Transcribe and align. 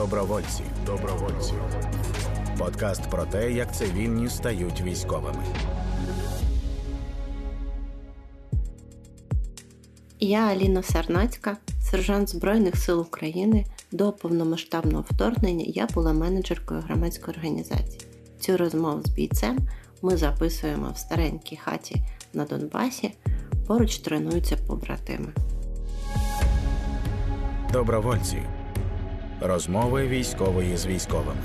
Добровольці. 0.00 0.62
Добровольці. 0.86 1.52
Подкаст 2.58 3.10
про 3.10 3.24
те, 3.24 3.52
як 3.52 3.76
цивільні 3.76 4.28
стають 4.28 4.80
військовими. 4.80 5.44
Я 10.20 10.38
Аліна 10.38 10.82
Сарнацька, 10.82 11.56
сержант 11.80 12.28
Збройних 12.28 12.76
сил 12.76 13.00
України. 13.00 13.66
До 13.92 14.12
повномасштабного 14.12 15.04
вторгнення 15.10 15.64
я 15.68 15.86
була 15.94 16.12
менеджеркою 16.12 16.80
громадської 16.80 17.36
організації. 17.36 18.00
Цю 18.40 18.56
розмову 18.56 19.02
з 19.04 19.10
бійцем 19.10 19.58
ми 20.02 20.16
записуємо 20.16 20.90
в 20.94 20.98
старенькій 20.98 21.56
хаті 21.56 22.02
на 22.34 22.44
Донбасі. 22.44 23.14
Поруч 23.66 23.98
тренуються 23.98 24.56
побратими. 24.56 25.32
Добровольці. 27.72 28.42
Розмови 29.40 30.08
військової 30.08 30.76
з 30.76 30.86
військовими. 30.86 31.40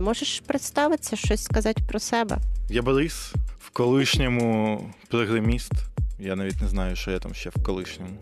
Можеш 0.00 0.40
представитися, 0.40 1.16
щось 1.16 1.44
сказати 1.44 1.82
про 1.88 1.98
себе? 1.98 2.38
Я 2.68 2.82
Борис 2.82 3.34
в 3.58 3.70
колишньому 3.70 4.80
програміст. 5.08 5.72
Я 6.18 6.36
навіть 6.36 6.62
не 6.62 6.68
знаю, 6.68 6.96
що 6.96 7.10
я 7.10 7.18
там 7.18 7.34
ще 7.34 7.50
в 7.50 7.64
колишньому. 7.64 8.12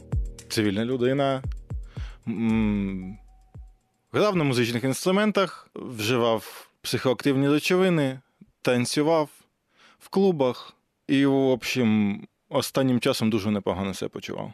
Цивільна 0.48 0.84
людина. 0.84 1.42
Грав 4.12 4.36
на 4.36 4.44
музичних 4.44 4.84
інструментах, 4.84 5.68
вживав 5.74 6.68
психоактивні 6.82 7.48
речовини, 7.48 8.20
танцював 8.62 9.28
в 9.98 10.08
клубах 10.08 10.74
і, 11.08 11.26
в 11.26 11.34
общем, 11.34 12.20
останнім 12.48 13.00
часом 13.00 13.30
дуже 13.30 13.50
непогано 13.50 13.94
себе 13.94 14.08
почував. 14.08 14.52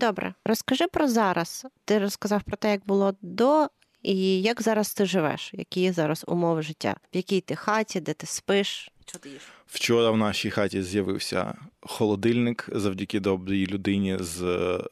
Добре, 0.00 0.34
розкажи 0.44 0.86
про 0.86 1.08
зараз. 1.08 1.66
Ти 1.84 1.98
розказав 1.98 2.42
про 2.42 2.56
те, 2.56 2.70
як 2.70 2.86
було 2.86 3.14
до, 3.22 3.68
і 4.02 4.42
як 4.42 4.62
зараз 4.62 4.94
ти 4.94 5.06
живеш, 5.06 5.50
які 5.54 5.92
зараз 5.92 6.24
умови 6.28 6.62
життя, 6.62 6.96
в 7.14 7.16
якій 7.16 7.40
ти 7.40 7.56
хаті, 7.56 8.00
де 8.00 8.12
ти 8.12 8.26
спиш, 8.26 8.90
що 9.06 9.18
ти 9.18 9.28
їш? 9.28 9.42
Вчора 9.66 10.10
в 10.10 10.16
нашій 10.16 10.50
хаті 10.50 10.82
з'явився 10.82 11.54
холодильник 11.80 12.68
завдяки 12.72 13.20
добрій 13.20 13.66
людині 13.66 14.16
з 14.20 14.42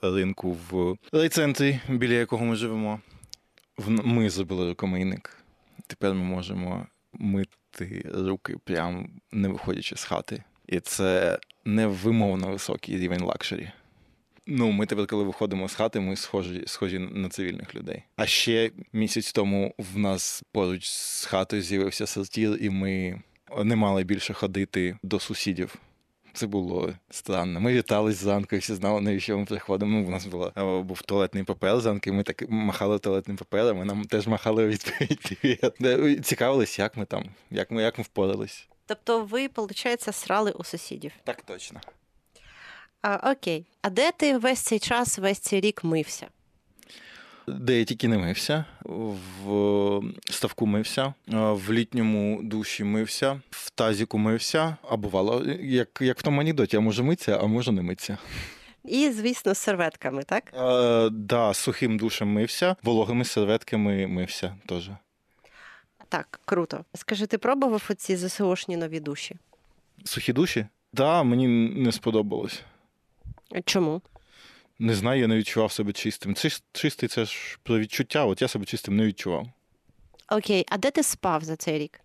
ринку 0.03 0.57
в 0.71 0.97
райцентрі, 1.13 1.81
біля 1.89 2.15
якого 2.15 2.45
ми 2.45 2.57
живемо. 2.57 3.01
Ми 3.89 4.31
зробили 4.31 4.69
рукомийник. 4.69 5.37
Тепер 5.87 6.15
ми 6.15 6.23
можемо 6.23 6.87
мити 7.13 8.11
руки, 8.15 8.57
прямо 8.65 9.07
не 9.33 9.49
виходячи 9.49 9.97
з 9.97 10.05
хати. 10.05 10.43
І 10.67 10.81
це 10.81 11.39
невимовно 11.65 12.49
високий 12.49 12.99
рівень 12.99 13.23
luxury. 13.23 13.71
Ну, 14.47 14.71
ми 14.71 14.87
тепер, 14.87 15.07
коли 15.07 15.25
виходимо 15.25 15.69
з 15.69 15.75
хати, 15.75 16.01
ми 16.01 16.17
схожі, 16.17 16.65
схожі 16.67 16.99
на 16.99 17.29
цивільних 17.29 17.75
людей. 17.75 18.03
А 18.17 18.27
ще 18.27 18.71
місяць 18.93 19.33
тому 19.33 19.75
в 19.79 19.99
нас 19.99 20.43
поруч 20.53 20.89
з 20.89 21.25
хатою 21.25 21.63
з'явився 21.63 22.07
сортір, 22.07 22.59
і 22.61 22.71
ми 22.71 23.23
не 23.65 23.77
мали 23.77 24.05
більше 24.05 24.35
ходити 24.35 24.99
до 25.03 25.21
сусідів. 25.21 25.77
Це 26.33 26.47
було 26.47 26.93
странно. 27.11 27.61
Ми 27.61 27.73
вітались 27.73 28.17
зранку, 28.17 28.57
і 28.57 28.59
всі 28.59 28.75
знали, 28.75 29.01
навіщо 29.01 29.39
ми 29.39 29.45
приходимо. 29.45 29.99
Ну, 29.99 30.07
у 30.07 30.11
нас 30.11 30.27
була, 30.27 30.53
е, 30.57 30.83
був 30.83 31.03
туалетний 31.03 31.45
папер 31.45 31.81
зранку, 31.81 32.11
і 32.11 32.13
ми 32.13 32.23
так 32.23 32.45
махали 32.49 32.99
туалетним 32.99 33.37
папером, 33.37 33.83
і 33.83 33.85
нам 33.85 34.05
теж 34.05 34.27
махали 34.27 34.67
відповідь. 34.67 36.25
Цікавились, 36.25 36.79
як 36.79 36.97
ми 36.97 37.05
там, 37.05 37.25
як 37.51 37.71
ми, 37.71 37.83
як 37.83 37.99
ми 37.99 38.05
впорались. 38.05 38.69
Тобто 38.87 39.25
ви, 39.25 39.49
виходить, 39.57 40.03
срали 40.15 40.51
у 40.51 40.65
сусідів. 40.65 41.13
Так 41.25 41.43
точно. 41.43 41.81
А, 43.03 43.31
окей. 43.33 43.67
А 43.83 43.91
де 43.91 44.13
ти 44.13 44.39
весь 44.39 44.61
цей 44.61 44.79
час, 44.79 45.19
весь 45.19 45.39
цей 45.39 45.61
рік 45.61 45.85
мився? 45.85 46.27
Де 47.49 47.79
я 47.79 47.85
тільки 47.85 48.09
не 48.09 48.19
мився, 48.19 48.65
в 49.45 50.03
ставку 50.31 50.67
мився, 50.67 51.15
в 51.29 51.73
літньому 51.73 52.41
душі 52.43 52.85
мився, 52.85 53.41
в 53.51 53.71
тазіку 53.71 54.19
мився, 54.19 54.77
а 54.91 54.97
бувало, 54.97 55.45
як, 55.61 55.99
як 56.01 56.19
в 56.19 56.23
тому 56.23 56.41
анекдоті, 56.41 56.77
а 56.77 56.81
може 56.81 57.03
митися, 57.03 57.39
а 57.43 57.47
може 57.47 57.73
не 57.73 57.83
митися. 57.83 58.19
І, 58.85 59.11
звісно, 59.11 59.55
з 59.55 59.59
серветками, 59.59 60.23
так? 60.23 60.53
Е, 60.55 61.11
да, 61.11 61.55
сухим 61.55 61.99
душем 61.99 62.29
мився, 62.29 62.77
вологими 62.83 63.25
серветками 63.25 64.07
мився 64.07 64.57
теж. 64.67 64.91
Так, 66.09 66.41
круто. 66.45 66.85
Скажи, 66.95 67.27
ти 67.27 67.39
пробував 67.39 67.87
оці 67.91 68.17
ЗСУшні 68.17 68.77
нові 68.77 69.01
душі? 69.01 69.37
Сухі 70.05 70.33
душі? 70.33 70.67
Да, 70.93 71.23
мені 71.23 71.49
не 71.77 71.93
сподобалось. 71.93 72.63
Чому? 73.65 74.03
Не 74.79 74.95
знаю, 74.95 75.21
я 75.21 75.27
не 75.27 75.37
відчував 75.37 75.73
себе 75.73 75.93
чистим. 75.93 76.35
Чистий 76.73 77.09
це 77.09 77.25
ж 77.25 77.59
про 77.63 77.79
відчуття, 77.79 78.25
от 78.25 78.43
я 78.43 78.49
себе 78.49 78.65
чистим 78.65 78.97
не 78.97 79.07
відчував. 79.07 79.47
Окей, 80.33 80.65
а 80.69 80.79
де 80.79 80.91
ти 80.91 81.03
спав 81.03 81.45
за 81.45 81.57
цей 81.57 81.79
рік? 81.79 82.01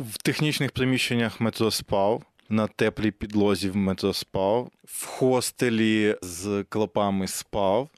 В 0.00 0.18
технічних 0.18 0.72
приміщеннях 0.72 1.40
метро 1.40 1.70
спав, 1.70 2.22
на 2.48 2.66
теплій 2.66 3.10
підлозі 3.10 3.70
в 3.70 3.76
метро 3.76 4.12
спав, 4.12 4.70
в 4.84 5.06
хостелі 5.06 6.16
з 6.22 6.64
клопами 6.68 7.28
спав. 7.28 7.88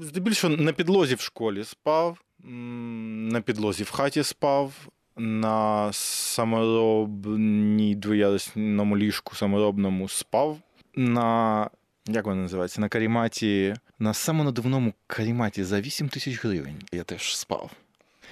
Здебільшого 0.00 0.56
на 0.56 0.72
підлозі 0.72 1.14
в 1.14 1.20
школі 1.20 1.64
спав, 1.64 2.18
на 2.38 3.40
підлозі 3.40 3.82
в 3.82 3.90
хаті 3.90 4.22
спав, 4.22 4.72
на 5.16 5.90
саморобній 5.92 7.94
двоярусному 7.94 8.98
ліжку 8.98 9.36
саморобному 9.36 10.08
спав, 10.08 10.58
на 10.96 11.70
як 12.06 12.24
воно 12.26 12.42
називається? 12.42 12.80
На 12.80 12.88
каріматі, 12.88 13.74
на 13.98 14.14
самонадувному 14.14 14.94
каріматі 15.06 15.64
за 15.64 15.80
8 15.80 16.08
тисяч 16.08 16.44
гривень 16.44 16.82
я 16.92 17.02
теж 17.04 17.36
спав. 17.36 17.70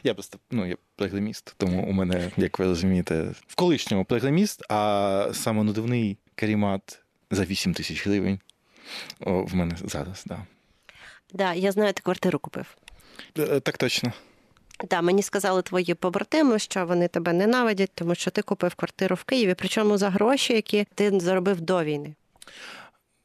Я 0.05 0.15
просто 0.15 0.39
ну, 0.51 0.67
я 0.67 0.77
програміст, 0.97 1.55
тому 1.57 1.87
у 1.87 1.93
мене, 1.93 2.31
як 2.37 2.59
ви 2.59 2.65
розумієте, 2.65 3.35
в 3.47 3.55
колишньому 3.55 4.05
програміст, 4.05 4.63
а 4.69 5.31
самонадувний 5.33 6.19
карімат 6.35 7.01
за 7.31 7.45
8 7.45 7.75
тисяч 7.75 8.07
гривень. 8.07 8.41
О, 9.21 9.43
в 9.43 9.55
мене 9.55 9.77
зараз, 9.85 10.25
так. 10.29 10.39
Да, 11.33 11.55
я 11.55 11.73
знаю, 11.73 11.93
ти 11.93 12.03
квартиру 12.03 12.39
купив. 12.39 12.77
Так 13.63 13.79
точно. 13.79 14.13
Да, 14.91 15.03
мені 15.03 15.23
сказали 15.23 15.63
твої 15.63 15.95
побратими, 15.95 16.59
що 16.59 16.87
вони 16.87 17.09
тебе 17.09 17.33
ненавидять, 17.33 17.91
тому 17.95 18.15
що 18.15 18.31
ти 18.31 18.43
купив 18.43 18.75
квартиру 18.75 19.17
в 19.17 19.25
Києві, 19.25 19.55
причому 19.59 19.99
за 19.99 20.11
гроші, 20.11 20.53
які 20.53 20.87
ти 20.95 21.21
заробив 21.21 21.61
до 21.61 21.85
війни. 21.85 22.15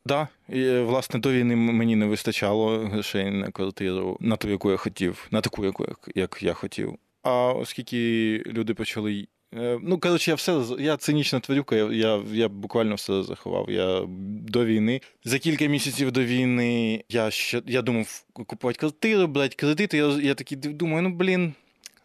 Да, 0.05 0.27
і, 0.49 0.61
е, 0.61 0.81
власне, 0.81 1.19
до 1.19 1.31
війни 1.31 1.55
мені 1.55 1.95
не 1.95 2.05
вистачало 2.05 2.77
грошей 2.79 3.31
на 3.31 3.51
квартиру, 3.51 4.17
на 4.19 4.35
ту, 4.35 4.49
яку 4.49 4.71
я 4.71 4.77
хотів, 4.77 5.27
на 5.31 5.41
таку, 5.41 5.65
яку 5.65 5.85
як, 5.85 6.09
як 6.15 6.37
я 6.43 6.53
хотів. 6.53 6.93
А 7.23 7.51
оскільки 7.53 7.97
люди 8.45 8.73
почали. 8.73 9.27
е, 9.55 9.79
Ну, 9.83 9.99
коротше, 9.99 10.31
я 10.31 10.35
все 10.35 10.63
я 10.79 10.97
цинічна 10.97 11.39
тварюка, 11.39 11.75
я, 11.75 11.85
я, 11.91 12.23
я 12.33 12.49
буквально 12.49 12.95
все 12.95 13.23
заховав. 13.23 13.69
Я 13.71 14.01
до 14.47 14.65
війни. 14.65 15.01
За 15.23 15.39
кілька 15.39 15.65
місяців 15.65 16.11
до 16.11 16.23
війни 16.23 17.03
я 17.09 17.31
ще 17.31 17.61
я 17.67 17.81
думав 17.81 18.23
купувати 18.33 18.79
квартиру, 18.79 19.27
брати 19.27 19.55
кредити. 19.55 19.97
Я, 19.97 20.07
я 20.07 20.33
такий 20.35 20.57
думаю, 20.57 21.01
ну 21.01 21.09
блін, 21.09 21.53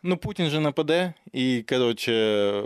ну 0.03 0.17
Путін 0.17 0.51
же 0.51 0.61
нападе, 0.61 1.13
і 1.33 1.65
коротше, 1.69 2.63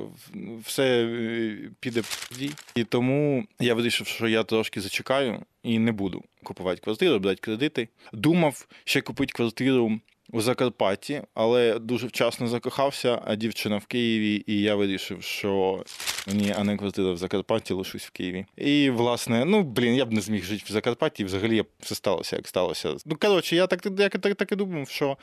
все 0.64 1.04
е, 1.04 1.70
піде 1.80 2.00
в 2.00 2.32
І 2.74 2.84
тому 2.84 3.46
я 3.60 3.74
вирішив, 3.74 4.06
що 4.06 4.28
я 4.28 4.44
трошки 4.44 4.80
зачекаю 4.80 5.42
і 5.62 5.78
не 5.78 5.92
буду 5.92 6.22
купувати 6.42 6.80
квартиру, 6.80 7.18
брати 7.18 7.40
кредити. 7.40 7.88
Думав 8.12 8.66
ще 8.84 9.00
купити 9.00 9.32
квартиру 9.32 10.00
у 10.32 10.40
Закарпатті, 10.40 11.22
але 11.34 11.78
дуже 11.78 12.06
вчасно 12.06 12.48
закохався, 12.48 13.22
а 13.24 13.34
дівчина 13.34 13.76
в 13.76 13.86
Києві, 13.86 14.44
і 14.46 14.60
я 14.60 14.74
вирішив, 14.74 15.22
що 15.22 15.84
ні, 16.26 16.54
а 16.58 16.64
не 16.64 16.76
квартира 16.76 17.12
в 17.12 17.16
Закарпатті, 17.16 17.74
лишусь 17.74 18.04
в 18.04 18.10
Києві. 18.10 18.46
І, 18.56 18.90
власне, 18.90 19.44
ну 19.44 19.62
блін, 19.62 19.94
я 19.94 20.04
б 20.04 20.12
не 20.12 20.20
зміг 20.20 20.44
жити 20.44 20.64
в 20.68 20.72
Закарпатті, 20.72 21.22
і 21.22 21.26
взагалі 21.26 21.64
все 21.80 21.94
сталося, 21.94 22.36
як 22.36 22.48
сталося. 22.48 22.94
Ну, 23.06 23.16
коротше, 23.20 23.56
я 23.56 23.66
так, 23.66 23.86
я 23.98 24.08
так, 24.08 24.34
так 24.34 24.52
і 24.52 24.56
думав, 24.56 24.88
що 24.88 25.16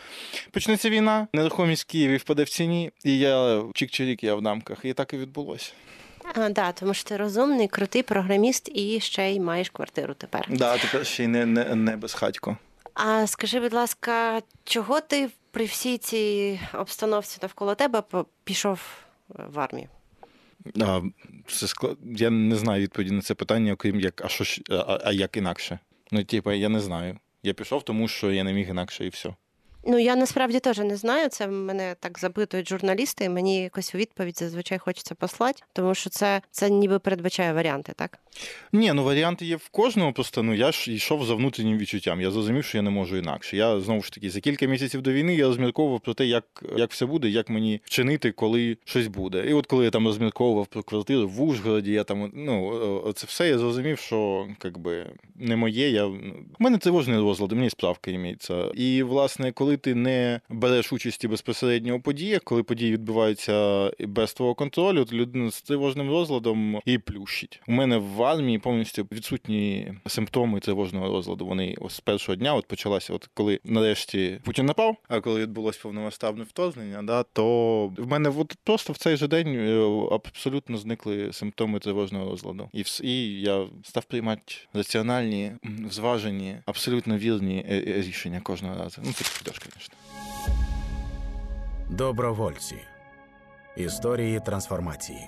почнеться 0.52 0.90
війна, 0.90 1.28
нерухомість 1.34 1.84
в 1.84 1.92
Києві 1.92 2.18
впаде 2.18 2.44
в 2.44 2.50
ціні, 2.50 2.92
і 3.04 3.20
я 3.20 3.60
чик-чирік, 3.60 4.26
я 4.26 4.36
в 4.36 4.42
дамках. 4.42 4.86
І 4.86 4.94
так 4.94 5.14
і 5.14 5.18
відбулося. 5.18 5.72
А, 6.36 6.50
да, 6.50 6.72
тому 6.72 6.94
що 6.94 7.10
ти 7.10 7.18
розумний, 7.18 7.68
крутий 7.68 8.04
програміст 8.04 8.72
і 8.74 9.00
ще 9.00 9.32
й 9.32 9.40
маєш 9.40 9.70
квартиру 9.70 10.14
тепер. 10.14 10.46
Да, 10.50 10.78
тепер 10.78 11.06
ще 11.06 11.24
й 11.24 11.28
не, 11.28 11.46
не, 11.46 11.76
не 11.76 11.98
безхатько. 11.98 12.58
А 12.94 13.28
скажи, 13.28 13.60
будь 13.60 13.74
ласка, 13.74 14.42
чого 14.64 15.02
ти 15.02 15.30
при 15.52 15.66
всій 15.66 15.98
цій 15.98 16.60
обстановці 16.74 17.40
навколо 17.42 17.76
тебе 17.76 18.04
пішов 18.44 18.80
е, 19.40 19.44
в 19.54 19.60
армію? 19.60 19.88
А, 20.82 21.02
це 21.48 21.68
склад... 21.68 21.98
Я 22.04 22.30
не 22.30 22.56
знаю 22.56 22.82
відповіді 22.82 23.12
на 23.12 23.22
це 23.22 23.34
питання, 23.34 23.74
окрім 23.74 24.00
як, 24.00 24.22
а 24.26 24.28
що 24.28 24.62
а, 24.70 25.00
а 25.04 25.12
як 25.12 25.38
інакше? 25.38 25.80
Ну, 26.12 26.24
типу, 26.24 26.52
я 26.52 26.70
не 26.70 26.80
знаю. 26.80 27.20
Я 27.44 27.54
пішов, 27.54 27.84
тому 27.84 28.08
що 28.08 28.32
я 28.32 28.44
не 28.44 28.54
міг 28.54 28.70
інакше, 28.70 29.06
і 29.06 29.10
все. 29.10 29.36
Ну 29.86 30.00
я 30.00 30.16
насправді 30.16 30.60
теж 30.60 30.78
не 30.78 30.98
знаю. 30.98 31.30
Це 31.30 31.48
мене 31.48 31.96
так 32.00 32.20
запитують 32.20 32.70
журналісти, 32.70 33.26
і 33.26 33.30
мені 33.30 33.62
якось 33.62 33.96
у 33.96 33.98
відповідь 33.98 34.40
зазвичай 34.40 34.78
хочеться 34.78 35.16
послати, 35.16 35.64
тому 35.74 35.96
що 35.96 36.10
це, 36.10 36.42
це 36.52 36.70
ніби 36.70 37.00
передбачає 37.00 37.54
варіанти, 37.54 37.94
так? 37.96 38.20
Ні, 38.74 38.94
ну 38.94 39.04
варіанти 39.04 39.46
є 39.46 39.56
в 39.56 39.70
кожного. 39.70 40.14
Просто 40.14 40.44
ну 40.44 40.54
я 40.54 40.72
ж 40.72 40.94
йшов 40.94 41.26
за 41.26 41.36
внутрішнім 41.36 41.78
відчуттям. 41.78 42.22
Я 42.22 42.32
зрозумів, 42.32 42.66
що 42.66 42.78
я 42.78 42.82
не 42.82 42.90
можу 42.90 43.18
інакше. 43.18 43.58
Я 43.58 43.80
знову 43.80 44.02
ж 44.02 44.12
таки 44.12 44.30
за 44.30 44.40
кілька 44.40 44.66
місяців 44.66 45.02
до 45.02 45.12
війни 45.12 45.36
я 45.36 45.48
розмірковував 45.48 46.00
про 46.00 46.14
те, 46.14 46.26
як, 46.26 46.64
як 46.78 46.92
все 46.92 47.06
буде, 47.06 47.30
як 47.30 47.50
мені 47.50 47.82
вчинити, 47.86 48.32
коли 48.32 48.78
щось 48.86 49.08
буде. 49.08 49.46
І 49.50 49.54
от 49.54 49.68
коли 49.68 49.86
я 49.86 49.92
там 49.92 50.08
розмірковував 50.08 50.68
про 50.68 50.84
квартиру 50.84 51.28
в 51.28 51.42
Ужгороді, 51.42 51.92
я 51.92 52.04
там 52.04 52.32
ну 52.34 53.14
це 53.16 53.28
все 53.28 53.48
я 53.48 53.58
зрозумів, 53.58 54.00
що 54.00 54.48
якби 54.64 55.06
не 55.36 55.56
моє. 55.56 55.90
Я 55.90 56.06
У 56.06 56.14
мене 56.60 56.78
тривожний 56.78 57.18
розлад, 57.18 57.52
мені 57.52 57.70
справка 57.70 58.12
імеється. 58.12 58.72
І 58.74 59.04
власне, 59.04 59.52
коли 59.52 59.73
ти 59.78 59.96
не 59.96 60.40
береш 60.50 60.94
участі 60.94 61.28
безпосередньо 61.28 61.96
у 61.96 62.00
подіях, 62.02 62.42
коли 62.44 62.64
події 62.64 62.92
відбуваються 62.92 63.92
без 64.00 64.34
твого 64.34 64.56
контролю, 64.56 65.06
то 65.06 65.16
людина 65.16 65.52
з 65.52 65.62
тривожним 65.62 66.10
розладом 66.10 66.82
і 66.86 66.98
плющить. 66.98 67.62
У 67.68 67.72
мене 67.72 67.98
в 67.98 68.24
армії 68.24 68.60
повністю 68.60 69.08
відсутні 69.12 69.94
симптоми 70.08 70.60
тривожного 70.60 71.08
розладу. 71.08 71.46
Вони 71.46 71.76
ось 71.82 71.94
з 71.94 72.00
першого 72.00 72.36
дня 72.36 72.54
от 72.56 72.66
почалася, 72.68 73.14
от 73.14 73.30
коли 73.34 73.60
нарешті 73.64 74.40
Путін 74.44 74.66
напав, 74.66 74.98
а 75.08 75.20
коли 75.20 75.42
відбулось 75.42 75.78
повномасштабне 75.78 76.44
вторгнення, 76.44 77.04
да, 77.04 77.24
то 77.24 77.88
в 77.98 78.08
мене 78.08 78.30
от 78.38 78.56
просто 78.64 78.94
в 78.94 78.98
цей 78.98 79.18
же 79.18 79.28
день 79.28 79.48
е, 79.48 79.82
абсолютно 80.12 80.78
зникли 80.78 81.34
симптоми 81.34 81.80
тривожного 81.80 82.30
розладу. 82.30 82.70
І 82.74 82.84
вс- 82.84 83.04
і 83.04 83.42
я 83.42 83.68
став 83.84 84.06
приймати 84.06 84.54
раціональні, 84.74 85.52
зважені, 85.90 86.56
абсолютно 86.66 87.18
вірні 87.18 87.66
е, 87.70 87.84
е, 87.88 88.02
рішення 88.02 88.42
кожного 88.42 88.78
разу. 88.84 89.02
Ну, 89.06 89.12
це 89.14 89.26
підеш, 89.40 89.60
звісно. 89.64 89.96
Добровольці. 91.90 92.76
Історії 93.78 94.40
трансформації. 94.40 95.28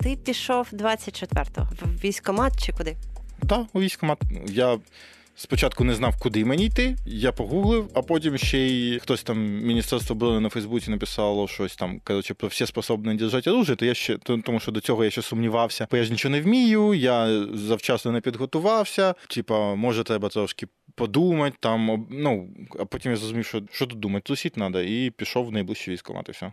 Ти 0.00 0.16
пішов 0.16 0.68
24-го 0.72 1.68
в 1.82 2.04
військкомат 2.04 2.52
чи 2.64 2.72
куди? 2.72 2.96
Так, 3.48 3.66
у 3.72 3.80
військкомат. 3.80 4.18
Я 4.46 4.78
спочатку 5.36 5.84
не 5.84 5.94
знав, 5.94 6.14
куди 6.20 6.44
мені 6.44 6.66
йти. 6.66 6.96
Я 7.06 7.32
погуглив, 7.32 7.90
а 7.94 8.02
потім 8.02 8.38
ще 8.38 8.58
й 8.58 8.98
хтось 8.98 9.22
там 9.22 9.38
Міністерство 9.62 10.14
оборони 10.16 10.40
на 10.40 10.48
Фейсбуці 10.48 10.90
написало 10.90 11.48
щось 11.48 11.76
там, 11.76 12.00
коротше, 12.04 12.34
про 12.34 12.48
всі 12.48 12.66
способні 12.66 13.14
держати 13.14 13.50
оружие, 13.50 13.76
то 13.76 13.84
я 13.86 13.94
ще 13.94 14.18
то- 14.18 14.38
тому, 14.38 14.60
що 14.60 14.72
до 14.72 14.80
цього 14.80 15.04
я 15.04 15.10
ще 15.10 15.22
сумнівався, 15.22 15.88
бо 15.90 15.96
я 15.96 16.04
ж 16.04 16.10
нічого 16.10 16.32
не 16.32 16.40
вмію, 16.40 16.94
я 16.94 17.46
завчасно 17.54 18.12
не 18.12 18.20
підготувався. 18.20 19.14
Типа, 19.28 19.74
може, 19.74 20.04
треба 20.04 20.28
трошки 20.28 20.66
подумати 20.94 21.56
там. 21.60 22.06
Ну 22.10 22.48
а 22.80 22.84
потім 22.84 23.10
я 23.12 23.16
зрозумів, 23.16 23.46
що 23.46 23.62
що 23.72 23.86
тут 23.86 23.98
думати, 23.98 24.22
тусіть 24.26 24.52
треба, 24.52 24.80
і 24.82 25.10
пішов 25.16 25.46
в 25.46 25.52
найближчий 25.52 25.94
військкомат, 25.94 26.28
і 26.28 26.32
все. 26.32 26.52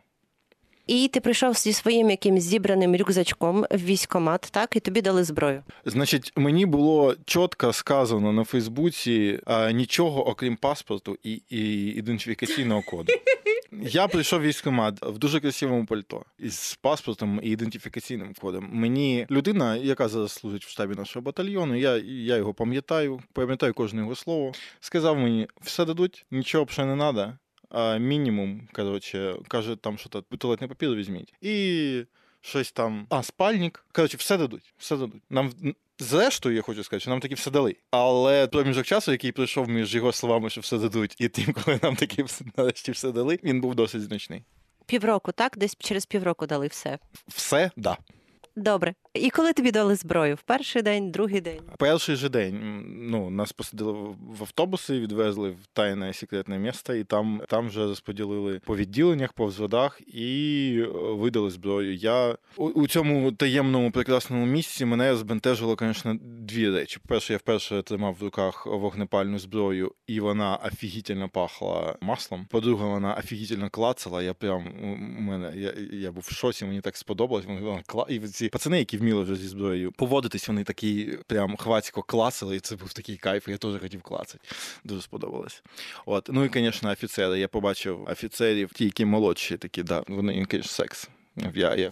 І 0.88 1.08
ти 1.08 1.20
прийшов 1.20 1.54
зі 1.54 1.74
своїм 1.74 2.10
якимсь 2.10 2.44
зібраним 2.44 2.96
рюкзачком 2.96 3.66
в 3.72 3.78
військкомат, 3.78 4.48
так, 4.52 4.76
і 4.76 4.80
тобі 4.80 5.02
дали 5.02 5.24
зброю. 5.24 5.64
Значить, 5.86 6.34
мені 6.36 6.66
було 6.66 7.16
чітко 7.26 7.74
сказано 7.74 8.34
на 8.34 8.44
Фейсбуці 8.44 9.40
а, 9.46 9.72
нічого, 9.72 10.28
окрім 10.28 10.56
паспорту 10.56 11.18
і, 11.24 11.42
і 11.50 11.88
ідентифікаційного 11.88 12.82
коду. 12.82 13.14
Я 13.82 14.08
прийшов 14.08 14.40
в 14.40 14.44
військкомат 14.44 15.02
в 15.02 15.18
дуже 15.18 15.40
красивому 15.40 15.86
пальто 15.86 16.26
із 16.40 16.78
паспортом 16.82 17.40
і 17.44 17.50
ідентифікаційним 17.50 18.34
кодом. 18.42 18.70
Мені 18.74 19.28
людина, 19.32 19.76
яка 19.76 20.08
зараз 20.08 20.32
служить 20.32 20.66
в 20.66 20.70
штабі 20.70 20.96
нашого 20.96 21.24
батальйону, 21.24 21.76
я, 21.76 21.98
я 22.06 22.38
його 22.38 22.54
пам'ятаю, 22.54 23.22
пам'ятаю 23.34 23.74
кожне 23.74 24.02
його 24.02 24.16
слово. 24.16 24.52
Сказав 24.80 25.18
мені, 25.18 25.48
все 25.62 25.86
дадуть, 25.86 26.26
нічого 26.32 26.68
ще 26.70 26.86
не 26.86 26.96
треба. 26.96 27.38
А 27.74 27.98
мінімум, 27.98 28.68
коротше, 28.74 29.36
каже, 29.48 29.76
там 29.76 29.98
що 29.98 30.10
то 30.10 30.22
туалетний 30.22 30.68
папір 30.68 30.96
візьміть. 30.96 31.34
І 31.42 32.06
щось 32.42 32.72
там. 32.72 33.08
А, 33.10 33.24
спальник. 33.24 33.86
Коротше, 33.92 34.18
все 34.18 34.38
дадуть. 34.38 34.74
Все 34.78 34.98
дадуть. 34.98 35.22
Нам 35.30 35.52
зрештою, 36.00 36.56
я 36.56 36.62
хочу 36.62 36.84
сказати, 36.84 37.02
що 37.02 37.10
нам 37.10 37.20
таки 37.20 37.36
все 37.36 37.52
дали. 37.52 37.76
Але 37.92 38.48
проміжок 38.48 38.86
часу, 38.86 39.12
який 39.12 39.32
пройшов 39.32 39.70
між 39.70 39.96
його 39.96 40.12
словами, 40.12 40.50
що 40.50 40.62
все 40.62 40.78
дадуть, 40.78 41.16
і 41.20 41.28
тим, 41.30 41.54
коли 41.54 41.80
нам 41.84 41.96
таки 41.96 42.24
все- 42.24 42.46
нарешті 42.58 42.92
все 42.92 43.12
дали, 43.12 43.40
він 43.44 43.62
був 43.62 43.76
досить 43.76 44.02
значний. 44.02 44.44
Півроку, 44.86 45.32
так? 45.32 45.58
Десь 45.58 45.76
через 45.80 46.06
півроку 46.06 46.46
дали 46.46 46.68
все. 46.68 47.00
Все, 47.28 47.72
да. 47.78 47.98
Добре. 48.56 48.94
І 49.14 49.30
коли 49.30 49.54
тобі 49.54 49.72
дали 49.72 49.96
зброю? 49.96 50.36
В 50.36 50.42
перший 50.42 50.82
день, 50.82 51.12
другий 51.12 51.42
день? 51.42 51.60
Перший 51.78 52.16
же 52.16 52.30
день 52.30 52.84
ну, 53.00 53.30
нас 53.30 53.52
посадили 53.52 53.92
в- 53.92 54.42
автобуси, 54.42 55.00
відвезли 55.00 55.50
в 55.50 55.66
тайне 55.74 56.14
секретне 56.14 56.60
місце, 56.60 57.00
і 57.00 57.04
там, 57.04 57.42
там 57.50 57.68
вже 57.68 57.80
розподілили 57.80 58.62
по 58.66 58.76
відділеннях, 58.76 59.34
по 59.34 59.46
взводах 59.46 60.02
і 60.08 60.80
е, 60.84 60.88
видали 61.14 61.50
зброю. 61.50 61.96
Я 61.96 62.38
у, 62.58 62.66
у 62.66 62.88
цьому 62.88 63.32
таємному 63.32 63.92
прекрасному 63.92 64.46
місці 64.46 64.86
мене 64.86 65.16
збентежило, 65.16 65.78
звісно, 65.80 66.18
дві 66.22 66.70
речі. 66.70 67.00
По-перше, 67.00 67.34
я 67.34 67.38
вперше 67.38 67.82
тримав 67.82 68.18
в 68.20 68.24
руках 68.24 68.66
вогнепальну 68.66 69.40
зброю, 69.40 69.92
і 70.08 70.20
вона 70.20 70.56
офігітельно 70.56 71.30
пахла 71.30 71.98
маслом. 72.02 72.48
По-друге, 72.50 72.86
вона 72.86 73.14
офігітельно 73.14 73.70
клацала. 73.70 74.24
Я 74.24 74.34
прям 74.34 74.68
у 75.18 75.22
мене 75.22 75.52
я, 75.56 75.74
я 75.92 76.12
був 76.12 76.24
в 76.28 76.34
шоці, 76.34 76.66
мені 76.66 76.82
так 76.82 76.98
сподобалось. 76.98 77.46
Вона 77.46 77.84
кла... 77.86 78.06
І 78.10 78.20
ці 78.20 78.50
пацани, 78.50 78.80
які 78.80 79.03
вміли 79.04 79.24
вже 79.24 79.36
зі 79.36 79.48
зброєю 79.48 79.92
поводитись, 79.92 80.48
вони 80.48 80.64
такі 80.64 81.18
прям 81.28 81.56
хвацько 81.56 82.02
класили, 82.02 82.56
і 82.56 82.60
це 82.60 82.76
був 82.76 82.94
такий 82.94 83.18
кайф. 83.18 83.48
Я 83.48 83.58
теж 83.58 83.82
хотів 83.82 84.02
клацати. 84.02 84.40
Дуже 84.84 85.02
сподобалось. 85.02 85.64
От, 86.06 86.30
ну 86.32 86.46
і, 86.46 86.50
звісно, 86.54 86.92
офіцери. 86.92 87.40
Я 87.40 87.48
побачив 87.48 88.04
офіцерів, 88.08 88.74
ті, 88.74 88.86
які 88.86 89.06
молодші, 89.06 89.58
такі, 89.58 89.84
да, 89.84 90.04
вони 90.08 90.48
звісно, 90.52 90.64
секс. 90.64 91.10
Я, 91.56 91.76
я 91.76 91.92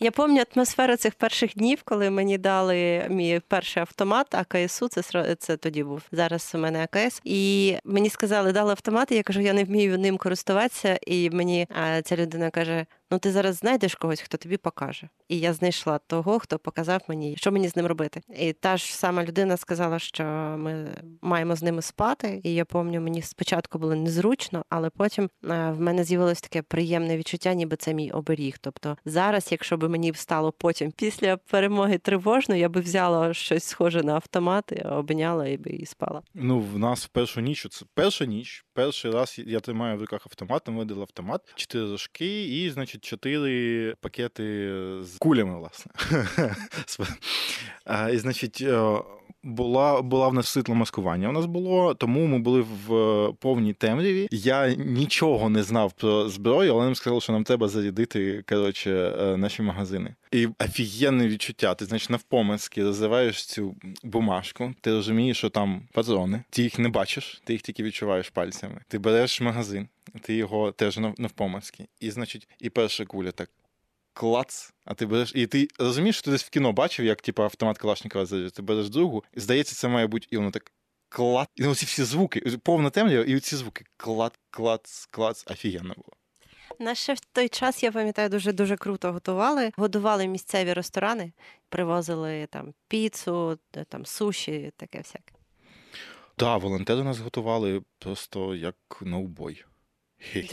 Я 0.00 0.10
пам'ятаю 0.10 0.46
атмосферу 0.56 0.96
цих 0.96 1.14
перших 1.14 1.54
днів, 1.54 1.82
коли 1.84 2.10
мені 2.10 2.38
дали 2.38 3.06
мій 3.10 3.40
перший 3.48 3.80
автомат 3.80 4.34
АКСУ, 4.34 4.88
це 4.88 5.34
це 5.38 5.56
тоді 5.56 5.84
був. 5.84 6.02
Зараз 6.12 6.52
у 6.54 6.58
мене 6.58 6.88
АКС. 6.92 7.20
І 7.24 7.76
мені 7.84 8.10
сказали, 8.10 8.52
дали 8.52 8.70
автомат, 8.70 9.12
і 9.12 9.14
я 9.14 9.22
кажу, 9.22 9.40
я 9.40 9.52
не 9.52 9.64
вмію 9.64 9.98
ним 9.98 10.16
користуватися. 10.16 10.98
І 11.06 11.30
мені 11.30 11.66
а, 11.70 12.02
ця 12.02 12.16
людина 12.16 12.50
каже: 12.50 12.86
ну 13.10 13.18
ти 13.18 13.32
зараз 13.32 13.56
знайдеш 13.56 13.94
когось, 13.94 14.20
хто 14.20 14.36
тобі 14.36 14.56
покаже. 14.56 15.08
І 15.28 15.38
я 15.38 15.52
знайшла 15.52 15.98
того, 15.98 16.38
хто 16.38 16.58
показав 16.58 17.00
мені, 17.08 17.36
що 17.36 17.52
мені 17.52 17.68
з 17.68 17.76
ним 17.76 17.86
робити. 17.86 18.20
І 18.36 18.52
та 18.52 18.76
ж 18.76 18.96
сама 18.96 19.24
людина 19.24 19.56
сказала, 19.56 19.98
що 19.98 20.24
ми 20.58 20.86
маємо 21.22 21.56
з 21.56 21.62
ними 21.62 21.82
спати. 21.82 22.40
І 22.44 22.54
я 22.54 22.64
пам'ятаю, 22.64 23.02
мені 23.02 23.22
спочатку 23.22 23.78
було 23.78 23.94
незручно, 23.94 24.64
але 24.68 24.90
потім 24.90 25.30
в 25.42 25.74
мене 25.80 26.04
з'явилось 26.04 26.40
таке 26.40 26.62
приємне 26.62 27.16
відчуття, 27.16 27.54
ніби 27.54 27.76
це 27.76 27.94
мій 27.94 28.10
оберіг. 28.10 28.58
Тобто 28.60 28.96
зараз, 29.04 29.48
якщо 29.50 29.67
б 29.76 29.88
мені 29.88 30.14
стало 30.14 30.52
потім 30.52 30.92
після 30.92 31.36
перемоги 31.36 31.98
тривожно, 31.98 32.54
я 32.54 32.68
би 32.68 32.80
взяла 32.80 33.34
щось 33.34 33.64
схоже 33.64 34.02
на 34.02 34.14
автомат, 34.14 34.72
і 34.72 34.80
обняла 34.80 35.48
і 35.48 35.56
би 35.56 35.70
і 35.70 35.86
спала. 35.86 36.22
Ну, 36.34 36.60
в 36.60 36.78
нас 36.78 37.04
в 37.04 37.08
першу 37.08 37.40
ніч, 37.40 37.66
це 37.70 37.86
перша 37.94 38.24
ніч, 38.24 38.64
перший 38.74 39.10
раз 39.10 39.40
я 39.46 39.60
тримаю 39.60 39.96
в 39.96 40.00
руках 40.00 40.20
автомат, 40.26 40.64
там 40.64 40.76
видали 40.76 41.00
автомат, 41.00 41.40
чотири 41.54 41.90
рожки 41.90 42.44
і, 42.44 42.70
значить, 42.70 43.04
чотири 43.04 43.94
пакети 44.00 44.72
з 45.02 45.16
кулями, 45.18 45.58
власне. 45.58 45.92
І, 48.12 48.16
значить, 48.16 48.60
е, 48.60 49.00
була, 49.42 50.02
була 50.02 50.28
в 50.28 50.34
нас 50.34 50.48
світло 50.48 50.74
маскування. 50.74 51.28
У 51.28 51.32
нас 51.32 51.46
було, 51.46 51.94
тому 51.94 52.26
ми 52.26 52.38
були 52.38 52.64
в 52.86 52.94
е, 52.94 53.32
повній 53.40 53.72
темряві. 53.72 54.28
Я 54.30 54.74
нічого 54.74 55.48
не 55.48 55.62
знав 55.62 55.92
про 55.92 56.28
зброю, 56.28 56.72
але 56.72 56.84
нам 56.84 56.94
сказали, 56.94 57.20
що 57.20 57.32
нам 57.32 57.44
треба 57.44 57.68
зарядити 57.68 58.44
коротше, 58.48 59.14
е, 59.20 59.36
наші 59.58 59.62
магазини. 59.62 60.14
І 60.30 60.48
офігенне 60.58 61.28
відчуття. 61.28 61.74
Ти 61.74 61.84
значить 61.84 62.10
навпомацьки 62.10 62.82
розриваєш 62.82 63.46
цю 63.46 63.76
бумажку, 64.02 64.74
ти 64.80 64.90
розумієш, 64.90 65.38
що 65.38 65.50
там 65.50 65.88
патрони, 65.92 66.42
ти 66.50 66.62
їх 66.62 66.78
не 66.78 66.88
бачиш, 66.88 67.40
ти 67.44 67.52
їх 67.52 67.62
тільки 67.62 67.82
відчуваєш 67.82 68.30
пальцями. 68.30 68.80
Ти 68.88 68.98
береш 68.98 69.40
магазин, 69.40 69.88
ти 70.20 70.34
його 70.34 70.72
теж 70.72 70.98
нав- 70.98 71.14
навпомацьки. 71.18 71.86
І, 72.00 72.10
значить, 72.10 72.48
і 72.58 72.70
перша 72.70 73.04
куля 73.04 73.30
так. 73.32 73.50
Клац, 74.12 74.72
а 74.84 74.94
ти 74.94 75.06
береш. 75.06 75.32
І 75.34 75.46
ти 75.46 75.68
розумієш, 75.78 76.16
що 76.16 76.24
ти 76.24 76.30
десь 76.30 76.44
в 76.44 76.50
кіно 76.50 76.72
бачив, 76.72 77.06
як 77.06 77.22
типу, 77.22 77.42
автомат 77.42 77.78
Калашникова 77.78 78.26
заряджає. 78.26 78.50
Ти 78.50 78.62
береш 78.62 78.88
другу, 78.88 79.24
і 79.34 79.40
здається, 79.40 79.74
це 79.74 79.88
має 79.88 80.06
бути, 80.06 80.26
і 80.30 80.36
воно 80.36 80.50
так 80.50 80.72
клац. 81.08 81.48
І 81.56 81.66
оці 81.66 81.86
всі 81.86 82.04
звуки, 82.04 82.40
повна 82.40 82.90
темрява, 82.90 83.24
і 83.24 83.40
ці 83.40 83.56
звуки 83.56 83.84
клац, 83.96 84.32
клац, 84.50 85.06
клац. 85.10 85.44
Офігенно 85.50 85.94
було. 85.96 86.17
Нас 86.78 86.98
ще 86.98 87.14
в 87.14 87.20
той 87.20 87.48
час, 87.48 87.82
я 87.82 87.92
пам'ятаю, 87.92 88.28
дуже 88.28 88.52
дуже 88.52 88.76
круто 88.76 89.12
готували. 89.12 89.72
Годували 89.76 90.26
місцеві 90.26 90.72
ресторани, 90.72 91.32
привозили 91.68 92.46
там 92.50 92.74
піцу, 92.88 93.58
е, 93.76 93.84
там 93.84 94.06
суші, 94.06 94.72
таке 94.76 94.98
всяке. 94.98 95.32
Так, 96.36 96.62
волонтери 96.62 97.02
нас 97.04 97.18
готували 97.18 97.82
просто 97.98 98.54
як 98.54 98.76
на 99.00 99.18
убой. 99.18 99.64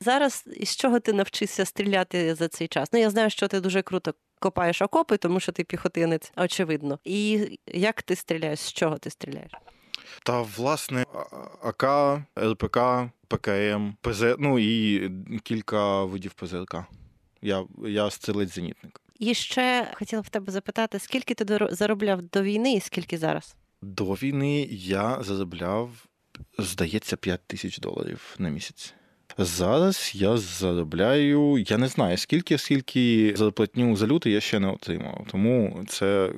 Зараз 0.00 0.44
із 0.56 0.76
чого 0.76 1.00
ти 1.00 1.12
навчився 1.12 1.64
стріляти 1.64 2.34
за 2.34 2.48
цей 2.48 2.68
час? 2.68 2.92
Ну 2.92 2.98
я 2.98 3.10
знаю, 3.10 3.30
що 3.30 3.48
ти 3.48 3.60
дуже 3.60 3.82
круто 3.82 4.14
копаєш 4.40 4.82
окопи, 4.82 5.16
тому 5.16 5.40
що 5.40 5.52
ти 5.52 5.64
піхотинець, 5.64 6.32
очевидно. 6.36 6.98
І 7.04 7.48
як 7.66 8.02
ти 8.02 8.16
стріляєш? 8.16 8.60
З 8.60 8.72
чого 8.72 8.98
ти 8.98 9.10
стріляєш? 9.10 9.52
Та 10.22 10.42
власне 10.42 11.04
АК, 11.62 11.84
ЛПК, 12.38 12.78
ПКМ, 13.28 13.92
ПЗ, 14.00 14.22
ну 14.38 14.58
і 14.58 15.10
кілька 15.42 16.04
видів 16.04 16.32
ПЗЛК. 16.32 16.76
Я 17.42 17.64
я 17.86 18.10
стрілець 18.10 18.54
зенітник. 18.54 19.00
І 19.18 19.34
ще 19.34 19.92
хотіла 19.94 20.22
в 20.22 20.28
тебе 20.28 20.52
запитати, 20.52 20.98
скільки 20.98 21.34
ти 21.34 21.68
заробляв 21.70 22.22
до 22.22 22.42
війни 22.42 22.72
і 22.74 22.80
скільки 22.80 23.18
зараз? 23.18 23.56
До 23.82 24.04
війни 24.04 24.68
я 24.70 25.22
заробляв, 25.22 25.90
здається, 26.58 27.16
5 27.16 27.40
тисяч 27.46 27.78
доларів 27.78 28.36
на 28.38 28.48
місяць. 28.48 28.94
Зараз 29.40 30.12
я 30.14 30.36
заробляю, 30.36 31.58
я 31.58 31.78
не 31.78 31.88
знаю 31.88 32.16
скільки, 32.16 32.58
скільки 32.58 33.34
зарплатню 33.36 33.96
за 33.96 34.06
лютий 34.06 34.32
я 34.32 34.40
ще 34.40 34.58
не 34.58 34.68
отримав. 34.68 35.26
Тому 35.30 35.84
це 35.88 36.32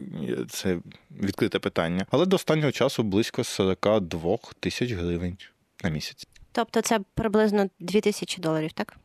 це 0.48 0.78
відкрите 1.20 1.58
питання. 1.58 2.06
Але 2.10 2.26
до 2.26 2.36
останнього 2.36 2.72
часу 2.72 3.02
близько 3.02 3.44
42 3.44 4.38
тисяч 4.60 4.92
гривень 4.92 5.36
на 5.84 5.90
місяць. 5.90 6.26
Тобто 6.52 6.80
це 6.80 7.00
приблизно 7.14 7.68
2 7.80 8.00
тисячі 8.00 8.42
доларів, 8.42 8.72
так? 8.72 8.96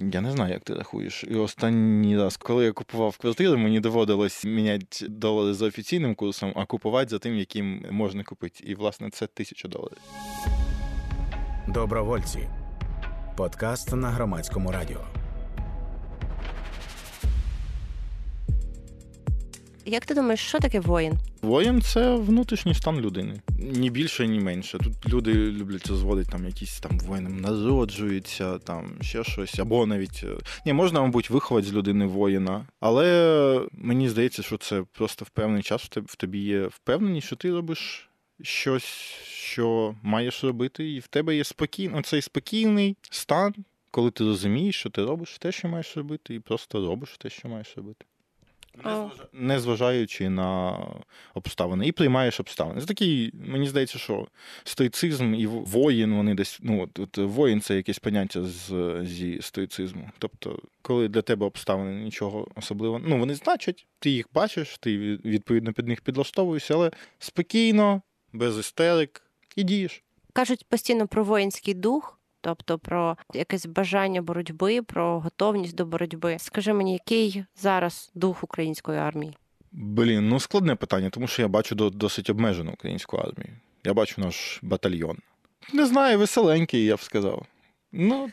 Я 0.00 0.20
не 0.20 0.32
знаю, 0.32 0.52
як 0.52 0.64
ти 0.64 0.74
рахуєш. 0.74 1.24
І 1.30 1.34
останній 1.34 2.18
раз, 2.18 2.36
коли 2.36 2.64
я 2.64 2.72
купував 2.72 3.16
квартиру, 3.16 3.58
мені 3.58 3.80
доводилось 3.80 4.44
міняти 4.44 5.08
долари 5.08 5.54
за 5.54 5.66
офіційним 5.66 6.14
курсом, 6.14 6.52
а 6.56 6.64
купувати 6.64 7.10
за 7.10 7.18
тим, 7.18 7.36
яким 7.36 7.84
можна 7.90 8.24
купити. 8.24 8.64
І, 8.64 8.74
власне, 8.74 9.10
це 9.10 9.26
тисяча 9.26 9.68
доларів. 9.68 9.98
Добровольці. 11.68 12.48
Подкаст 13.38 13.92
на 13.92 14.10
громадському 14.10 14.72
радіо. 14.72 15.00
Як 19.86 20.06
ти 20.06 20.14
думаєш, 20.14 20.40
що 20.40 20.60
таке 20.60 20.80
воїн? 20.80 21.12
Воїн 21.42 21.82
це 21.82 22.16
внутрішній 22.16 22.74
стан 22.74 23.00
людини. 23.00 23.40
Ні 23.58 23.90
більше, 23.90 24.26
ні 24.26 24.40
менше. 24.40 24.78
Тут 24.78 25.08
люди 25.08 25.32
люблять 25.34 25.82
це 25.82 25.94
зводити, 25.94 26.30
там 26.30 26.46
якісь 26.46 26.80
там 26.80 26.98
воїном 26.98 27.40
народжуються, 27.40 28.58
там 28.58 28.92
ще 29.00 29.24
щось, 29.24 29.58
або 29.58 29.86
навіть 29.86 30.24
е, 30.24 30.36
ні, 30.66 30.72
можна, 30.72 31.00
мабуть, 31.00 31.30
виховати 31.30 31.66
з 31.66 31.72
людини 31.72 32.06
воїна, 32.06 32.66
але 32.80 33.68
мені 33.72 34.08
здається, 34.08 34.42
що 34.42 34.56
це 34.56 34.84
просто 34.92 35.24
в 35.24 35.28
певний 35.28 35.62
час 35.62 35.82
в 36.06 36.16
тобі 36.16 36.38
є 36.38 36.66
впевненість, 36.66 37.26
що 37.26 37.36
ти 37.36 37.50
робиш 37.50 38.07
щось, 38.42 38.84
що 39.24 39.94
маєш 40.02 40.44
робити, 40.44 40.92
і 40.92 40.98
в 40.98 41.06
тебе 41.06 41.36
є 41.36 41.44
спокійний, 41.44 42.02
цей 42.02 42.22
спокійний 42.22 42.96
стан, 43.10 43.54
коли 43.90 44.10
ти 44.10 44.24
розумієш, 44.24 44.76
що 44.76 44.90
ти 44.90 45.04
робиш 45.04 45.38
те, 45.38 45.52
що 45.52 45.68
маєш 45.68 45.96
робити, 45.96 46.34
і 46.34 46.40
просто 46.40 46.86
робиш 46.86 47.16
те, 47.18 47.30
що 47.30 47.48
маєш 47.48 47.76
робити. 47.76 48.04
Не 49.32 49.60
зважаючи 49.60 50.28
на 50.28 50.78
обставини, 51.34 51.86
і 51.86 51.92
приймаєш 51.92 52.40
обставини. 52.40 52.80
Це 52.80 52.86
такий, 52.86 53.32
мені 53.34 53.68
здається, 53.68 53.98
що 53.98 54.28
стоїцизм 54.64 55.34
і 55.34 55.46
воїн, 55.46 56.14
вони 56.14 56.34
десь. 56.34 56.58
Ну, 56.62 56.82
от, 56.82 56.98
от 56.98 57.18
воїн 57.18 57.60
це 57.60 57.76
якесь 57.76 57.98
поняття 57.98 58.44
з, 58.44 59.00
зі 59.04 59.38
стоїцизму. 59.42 60.10
Тобто, 60.18 60.58
коли 60.82 61.08
для 61.08 61.22
тебе 61.22 61.46
обставини 61.46 62.04
нічого 62.04 62.48
особливого, 62.54 63.00
ну 63.06 63.18
вони 63.18 63.34
значать, 63.34 63.86
ти 63.98 64.10
їх 64.10 64.26
бачиш, 64.34 64.78
ти 64.78 64.98
відповідно 65.24 65.72
під 65.72 65.88
них 65.88 66.00
підлаштовуєшся, 66.00 66.74
але 66.74 66.90
спокійно, 67.18 68.02
без 68.32 68.58
істерик 68.58 69.22
і 69.56 69.62
дієш. 69.62 70.02
Кажуть 70.32 70.66
постійно 70.68 71.06
про 71.06 71.24
воїнський 71.24 71.74
дух 71.74 72.18
тобто 72.40 72.78
про 72.78 73.16
якесь 73.34 73.66
бажання 73.66 74.22
боротьби, 74.22 74.82
про 74.82 75.20
готовність 75.20 75.74
до 75.74 75.86
боротьби. 75.86 76.36
Скажи 76.38 76.72
мені, 76.72 76.92
який 76.92 77.44
зараз 77.56 78.10
дух 78.14 78.44
української 78.44 78.98
армії? 78.98 79.36
Блін, 79.72 80.28
ну 80.28 80.40
складне 80.40 80.74
питання, 80.74 81.10
тому 81.10 81.26
що 81.26 81.42
я 81.42 81.48
бачу 81.48 81.74
досить 81.74 82.30
обмежену 82.30 82.72
українську 82.72 83.16
армію. 83.16 83.50
Я 83.84 83.94
бачу 83.94 84.20
наш 84.20 84.58
батальйон. 84.62 85.18
Не 85.72 85.86
знаю, 85.86 86.18
веселенький, 86.18 86.84
я 86.84 86.96
б 86.96 87.00
сказав. 87.00 87.46
Ну, 87.92 88.30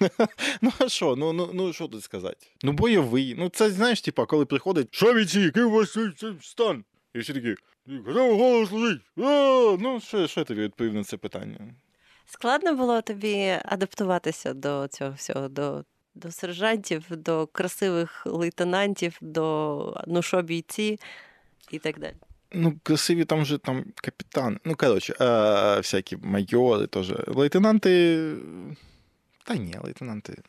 ну 0.60 0.72
а 0.78 0.88
що? 0.88 1.16
Ну 1.16 1.32
ну, 1.32 1.50
ну 1.52 1.72
що 1.72 1.88
тут 1.88 2.04
сказати? 2.04 2.46
Ну, 2.62 2.72
бойовий. 2.72 3.34
Ну, 3.38 3.48
це 3.48 3.70
знаєш, 3.70 4.00
типа, 4.00 4.26
коли 4.26 4.44
приходить, 4.44 4.88
що 4.90 5.14
від 5.14 5.34
який 5.34 5.62
у 5.62 5.70
вас 5.70 5.98
стан? 6.40 6.84
І 7.14 7.18
всі 7.18 7.32
такі, 7.32 7.54
готовий 7.86 8.36
голос 8.36 8.72
лежить. 8.72 9.02
Ну, 9.16 10.00
що 10.00 10.26
що 10.26 10.40
я 10.40 10.44
тобі 10.44 10.60
відповів 10.60 10.94
на 10.94 11.04
це 11.04 11.16
питання? 11.16 11.58
Складно 12.26 12.74
було 12.74 13.02
тобі 13.02 13.58
адаптуватися 13.64 14.54
до 14.54 14.88
цього 14.88 15.10
всього, 15.10 15.48
до 15.48 15.84
до 16.14 16.32
сержантів, 16.32 17.04
до 17.10 17.46
красивих 17.46 18.26
лейтенантів, 18.26 19.18
до 19.20 20.04
ну 20.06 20.22
що 20.22 20.42
бійці 20.42 21.00
і 21.70 21.78
так 21.78 21.98
далі. 21.98 22.14
Ну, 22.52 22.78
красиві 22.82 23.24
там 23.24 23.44
же 23.44 23.58
там 23.58 23.84
капітани. 23.94 24.58
Ну, 24.64 24.74
коротше, 24.74 25.14
а, 25.18 25.76
всякі 25.76 26.16
майори 26.16 26.86
теж. 26.86 27.12
Лейтенанти. 27.26 28.18
Та 29.44 29.56
ні, 29.56 29.74
лейтенанти. 29.82 30.42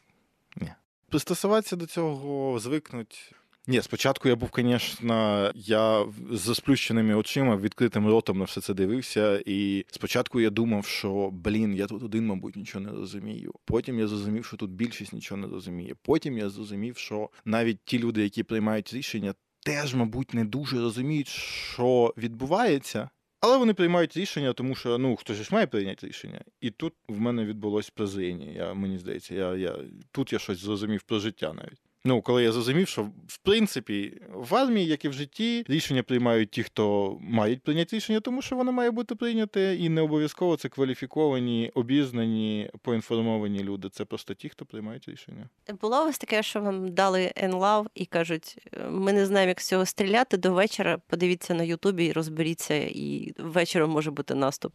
Ні. 0.55 0.73
Пристосуватися 1.09 1.75
до 1.75 1.85
цього, 1.85 2.59
звикнуть. 2.59 3.33
Ні, 3.67 3.81
спочатку 3.81 4.29
я 4.29 4.35
був, 4.35 4.49
звісно, 4.55 5.51
я 5.55 6.05
з 6.31 6.55
сплющеними 6.55 7.15
очима, 7.15 7.57
відкритим 7.57 8.07
ротом 8.07 8.37
на 8.37 8.45
все 8.45 8.61
це 8.61 8.73
дивився. 8.73 9.43
І 9.45 9.85
спочатку 9.91 10.41
я 10.41 10.49
думав, 10.49 10.85
що 10.85 11.29
блін, 11.31 11.73
я 11.75 11.87
тут 11.87 12.03
один, 12.03 12.25
мабуть, 12.25 12.55
нічого 12.55 12.85
не 12.85 12.91
розумію. 12.91 13.53
Потім 13.65 13.99
я 13.99 14.07
зрозумів, 14.07 14.45
що 14.45 14.57
тут 14.57 14.71
більшість 14.71 15.13
нічого 15.13 15.41
не 15.41 15.47
розуміє. 15.47 15.95
Потім 16.01 16.37
я 16.37 16.49
зрозумів, 16.49 16.97
що 16.97 17.29
навіть 17.45 17.79
ті 17.85 17.99
люди, 17.99 18.23
які 18.23 18.43
приймають 18.43 18.93
рішення, 18.93 19.33
теж, 19.65 19.95
мабуть, 19.95 20.33
не 20.33 20.45
дуже 20.45 20.81
розуміють, 20.81 21.27
що 21.27 22.13
відбувається. 22.17 23.09
Але 23.39 23.57
вони 23.57 23.73
приймають 23.73 24.17
рішення, 24.17 24.53
тому 24.53 24.75
що 24.75 24.97
ну 24.97 25.15
хтось 25.15 25.37
ж 25.37 25.49
має 25.51 25.67
прийняти 25.67 26.07
рішення. 26.07 26.41
І 26.61 26.71
тут 26.71 26.93
в 27.07 27.19
мене 27.19 27.45
відбулось 27.45 27.89
прозріння. 27.89 28.51
Я 28.51 28.73
мені 28.73 28.97
здається, 28.97 29.35
я 29.35 29.55
я 29.55 29.79
тут 30.11 30.33
я 30.33 30.39
щось 30.39 30.59
зрозумів 30.59 31.03
про 31.03 31.19
життя 31.19 31.53
навіть. 31.53 31.82
Ну, 32.05 32.21
коли 32.21 32.43
я 32.43 32.51
зрозумів, 32.51 32.87
що 32.87 33.03
в 33.27 33.37
принципі 33.37 34.21
в 34.33 34.55
армії, 34.55 34.87
як 34.87 35.05
і 35.05 35.09
в 35.09 35.13
житті, 35.13 35.65
рішення 35.67 36.03
приймають 36.03 36.51
ті, 36.51 36.63
хто 36.63 37.17
мають 37.21 37.63
прийняти 37.63 37.95
рішення, 37.95 38.19
тому 38.19 38.41
що 38.41 38.55
воно 38.55 38.71
має 38.71 38.91
бути 38.91 39.15
прийняте, 39.15 39.75
і 39.75 39.89
не 39.89 40.01
обов'язково 40.01 40.57
це 40.57 40.69
кваліфіковані, 40.69 41.71
обізнані, 41.75 42.71
поінформовані 42.81 43.63
люди. 43.63 43.89
Це 43.89 44.05
просто 44.05 44.33
ті, 44.33 44.49
хто 44.49 44.65
приймають 44.65 45.09
рішення. 45.09 45.49
Було 45.81 46.01
у 46.01 46.05
вас 46.05 46.17
таке, 46.17 46.43
що 46.43 46.61
вам 46.61 46.93
дали 46.93 47.31
енлав 47.35 47.87
і 47.95 48.05
кажуть: 48.05 48.57
ми 48.89 49.13
не 49.13 49.25
знаємо, 49.25 49.49
як 49.49 49.61
з 49.61 49.67
цього 49.67 49.85
стріляти 49.85 50.37
до 50.37 50.53
вечора. 50.53 50.97
Подивіться 51.07 51.53
на 51.53 51.63
Ютубі 51.63 52.11
розберіться, 52.11 52.75
і 52.75 53.33
вечором 53.37 53.91
може 53.91 54.11
бути 54.11 54.35
наступ. 54.35 54.73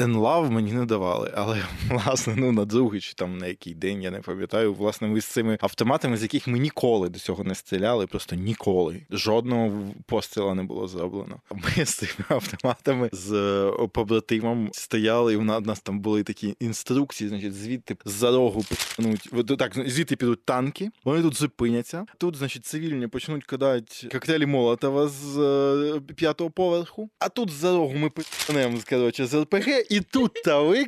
Енлав 0.00 0.50
мені 0.50 0.72
не 0.72 0.86
давали, 0.86 1.32
але 1.36 1.62
власне 1.88 2.34
ну 2.36 2.52
на 2.52 2.64
другий 2.64 3.00
чи 3.00 3.14
там 3.14 3.38
на 3.38 3.46
який 3.46 3.74
день 3.74 4.02
я 4.02 4.10
не 4.10 4.20
пам'ятаю. 4.20 4.74
Власне, 4.74 5.08
ми 5.08 5.20
з 5.20 5.24
цими 5.24 5.58
автоматами, 5.60 6.16
з 6.16 6.22
яких 6.22 6.48
ми 6.48 6.58
ніколи 6.58 7.08
до 7.08 7.18
цього 7.18 7.44
не 7.44 7.54
стріляли, 7.54 8.06
просто 8.06 8.36
ніколи. 8.36 9.02
Жодного 9.10 9.94
постріла 10.06 10.54
не 10.54 10.62
було 10.62 10.88
зроблено. 10.88 11.40
Ми 11.50 11.84
з 11.84 11.94
цими 11.94 12.24
автоматами 12.28 13.10
з 13.12 13.32
е, 13.32 13.88
побратимом 13.92 14.68
стояли, 14.72 15.34
і 15.34 15.36
в 15.36 15.44
нас 15.44 15.80
там 15.80 16.00
були 16.00 16.22
такі 16.22 16.54
інструкції, 16.60 17.28
значить, 17.28 17.54
звідти 17.54 17.96
за 18.04 18.30
рогу 18.30 18.64
пнуть. 18.96 19.30
Так, 19.58 19.72
звідти 19.86 20.16
підуть 20.16 20.44
танки, 20.44 20.90
вони 21.04 21.22
тут 21.22 21.36
зупиняться. 21.36 22.06
Тут, 22.18 22.36
значить, 22.36 22.66
цивільні 22.66 23.06
почнуть 23.06 23.44
кидати 23.44 24.08
коктейлі 24.12 24.46
Молотова 24.46 25.08
з 25.08 25.38
е, 25.38 26.00
п'ятого 26.00 26.50
поверху, 26.50 27.10
а 27.18 27.28
тут 27.28 27.50
за 27.50 27.76
рогу 27.76 27.94
ми 27.94 28.10
пнемо, 28.46 28.78
коротше, 28.88 29.26
з 29.26 29.40
РПГ. 29.40 29.89
І 29.90 30.00
тут 30.00 30.32
та 30.44 30.60
ви, 30.60 30.86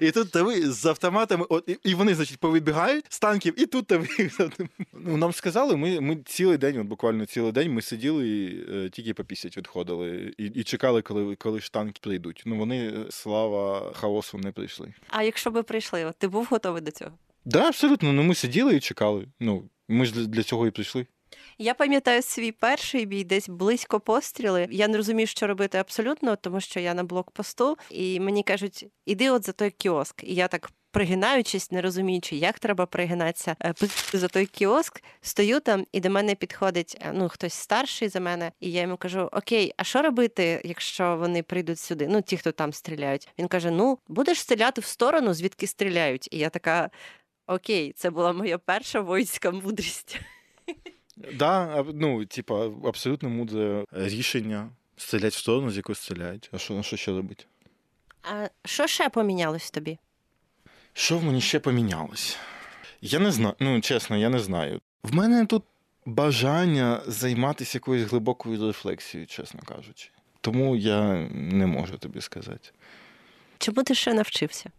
і 0.00 0.10
тут 0.10 0.30
та 0.30 0.42
ви 0.42 0.70
з 0.70 0.86
автоматами, 0.86 1.46
от, 1.48 1.70
і 1.84 1.94
вони, 1.94 2.14
значить, 2.14 2.38
повибігають 2.38 3.04
з 3.08 3.18
танків, 3.18 3.60
і 3.60 3.66
тут 3.66 3.86
та 3.86 3.96
ви. 3.98 4.06
Ну, 4.92 5.16
Нам 5.16 5.32
сказали, 5.32 5.76
ми 5.76 6.00
ми 6.00 6.16
цілий 6.26 6.58
день, 6.58 6.78
от 6.78 6.86
буквально 6.86 7.26
цілий 7.26 7.52
день, 7.52 7.72
ми 7.72 7.82
сиділи 7.82 8.28
і 8.28 8.64
е, 8.72 8.90
тільки 8.90 9.14
по 9.14 9.24
50 9.24 9.56
відходили, 9.56 10.34
і 10.38 10.44
і 10.44 10.62
чекали, 10.64 11.02
коли 11.02 11.36
коли 11.36 11.60
ж 11.60 11.72
танки 11.72 12.00
прийдуть. 12.02 12.42
Ну 12.46 12.56
вони, 12.56 12.92
слава 13.10 13.92
хаосу, 13.94 14.38
не 14.38 14.52
прийшли. 14.52 14.94
А 15.08 15.22
якщо 15.22 15.50
би 15.50 15.62
прийшли, 15.62 16.04
от 16.04 16.16
ти 16.18 16.28
був 16.28 16.46
готовий 16.50 16.82
до 16.82 16.90
цього? 16.90 17.10
Так, 17.10 17.18
да, 17.44 17.68
абсолютно. 17.68 18.12
Ну 18.12 18.22
ми 18.22 18.34
сиділи 18.34 18.76
і 18.76 18.80
чекали. 18.80 19.26
Ну, 19.40 19.68
ми 19.88 20.06
ж 20.06 20.28
для 20.28 20.42
цього 20.42 20.66
і 20.66 20.70
прийшли. 20.70 21.06
Я 21.58 21.74
пам'ятаю 21.74 22.22
свій 22.22 22.52
перший 22.52 23.06
бій, 23.06 23.24
десь 23.24 23.48
близько 23.48 24.00
постріли. 24.00 24.68
Я 24.70 24.88
не 24.88 24.96
розумів, 24.96 25.28
що 25.28 25.46
робити 25.46 25.78
абсолютно, 25.78 26.36
тому 26.36 26.60
що 26.60 26.80
я 26.80 26.94
на 26.94 27.04
блокпосту, 27.04 27.78
і 27.90 28.20
мені 28.20 28.42
кажуть, 28.42 28.86
іди 29.06 29.30
от 29.30 29.46
за 29.46 29.52
той 29.52 29.70
кіоск. 29.70 30.24
І 30.24 30.34
я 30.34 30.48
так. 30.48 30.70
Пригинаючись, 30.90 31.70
не 31.70 31.82
розуміючи, 31.82 32.36
як 32.36 32.58
треба 32.58 32.86
пригинатися 32.86 33.56
е, 33.62 33.74
за 34.12 34.28
той 34.28 34.46
кіоск, 34.46 35.02
стою 35.20 35.60
там, 35.60 35.86
і 35.92 36.00
до 36.00 36.10
мене 36.10 36.34
підходить 36.34 36.96
е, 37.00 37.12
ну 37.14 37.28
хтось 37.28 37.54
старший 37.54 38.08
за 38.08 38.20
мене, 38.20 38.52
і 38.60 38.72
я 38.72 38.80
йому 38.80 38.96
кажу: 38.96 39.28
Окей, 39.32 39.72
а 39.76 39.84
що 39.84 40.02
робити, 40.02 40.60
якщо 40.64 41.16
вони 41.16 41.42
прийдуть 41.42 41.78
сюди? 41.78 42.06
Ну, 42.10 42.22
ті, 42.22 42.36
хто 42.36 42.52
там 42.52 42.72
стріляють. 42.72 43.28
Він 43.38 43.48
каже: 43.48 43.70
Ну, 43.70 43.98
будеш 44.08 44.40
стріляти 44.40 44.80
в 44.80 44.84
сторону, 44.84 45.34
звідки 45.34 45.66
стріляють. 45.66 46.28
І 46.30 46.38
я 46.38 46.50
така: 46.50 46.90
Окей, 47.46 47.92
це 47.92 48.10
була 48.10 48.32
моя 48.32 48.58
перша 48.58 49.00
воїнська 49.00 49.50
мудрість. 49.50 50.20
Да, 51.16 51.84
ну, 51.94 52.24
типа, 52.24 52.70
абсолютно 52.84 53.28
мудре 53.28 53.84
рішення. 53.92 54.70
Стрілять 54.96 55.32
в 55.32 55.38
сторону, 55.38 55.70
з 55.70 55.76
якої 55.76 55.96
стріляють. 55.96 56.50
А 56.52 56.58
що, 56.58 56.78
а 56.78 56.82
що 56.82 56.96
ще 56.96 57.12
робити? 57.12 57.44
А 58.22 58.48
що 58.64 58.86
ще 58.86 59.08
помінялось 59.08 59.70
тобі? 59.70 59.98
Що 60.92 61.18
в 61.18 61.24
мені 61.24 61.40
ще 61.40 61.60
помінялось? 61.60 62.36
Я 63.00 63.18
не 63.18 63.30
знаю, 63.32 63.54
ну 63.60 63.80
чесно, 63.80 64.16
я 64.16 64.28
не 64.28 64.38
знаю. 64.38 64.80
В 65.02 65.14
мене 65.14 65.46
тут 65.46 65.62
бажання 66.06 67.02
займатися 67.06 67.78
якоюсь 67.78 68.10
глибокою 68.10 68.66
рефлексією, 68.66 69.26
чесно 69.26 69.60
кажучи. 69.64 70.10
Тому 70.40 70.76
я 70.76 71.28
не 71.30 71.66
можу 71.66 71.98
тобі 71.98 72.20
сказати. 72.20 72.70
Чому 73.58 73.82
ти 73.82 73.94
ще 73.94 74.14
навчився? 74.14 74.70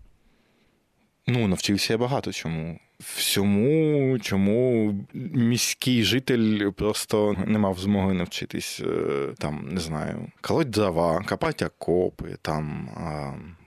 Ну, 1.28 1.48
навчився 1.48 1.94
я 1.94 1.98
багато 1.98 2.32
чому. 2.34 2.80
Всьому, 3.00 4.20
чому 4.20 4.94
міський 5.14 6.04
житель 6.04 6.72
просто 6.72 7.36
не 7.48 7.60
мав 7.60 7.80
змоги 7.80 8.14
навчитись, 8.14 8.82
е, 8.86 9.34
там, 9.38 9.70
не 9.72 9.80
знаю, 9.80 10.32
колоть 10.42 10.70
дрова, 10.70 11.24
копати 11.30 11.66
окопи, 11.66 12.38
там, 12.42 12.90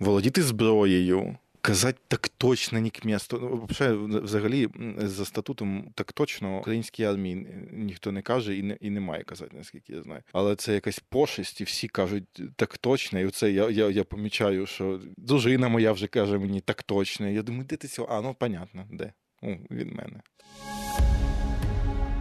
володіти 0.01 0.43
зброєю. 0.43 1.37
Казати 1.69 1.99
так 2.09 2.29
точно 2.29 2.79
ні 2.79 2.91
к 2.91 3.01
місту. 3.05 3.39
Ну, 3.43 3.67
взагалі, 3.69 3.97
взагалі, 4.23 4.69
за 4.97 5.25
статутом 5.25 5.93
так 5.95 6.13
точно 6.13 6.59
українській 6.59 7.05
армії 7.05 7.47
ніхто 7.73 8.13
не 8.13 8.23
каже 8.23 8.57
і 8.57 8.63
не 8.63 8.79
і 8.81 8.91
не 8.91 9.01
має 9.01 9.23
казати, 9.23 9.57
наскільки 9.57 9.93
я 9.93 10.03
знаю. 10.03 10.23
Але 10.33 10.57
це 10.57 10.75
якась 10.75 10.99
пошесть, 10.99 11.61
і 11.61 11.65
всі 11.65 11.89
кажуть 11.89 12.25
так 12.57 12.79
точно. 12.79 13.21
І 13.21 13.27
оце 13.27 13.51
я 13.51 13.71
я, 13.71 13.91
я 13.91 14.05
помічаю, 14.05 14.67
що 14.67 15.01
дружина 15.17 15.69
моя 15.69 15.93
вже 15.93 16.07
каже 16.07 16.39
мені 16.39 16.61
так 16.61 16.83
точно. 16.83 17.29
Я 17.29 17.43
думаю, 17.43 17.65
де 17.65 17.77
ти 17.77 17.89
цього? 17.89 18.09
А, 18.11 18.21
ну 18.21 18.35
понятно, 18.39 18.87
де? 18.91 19.13
О, 19.43 19.47
від 19.71 19.93
мене. 19.93 20.21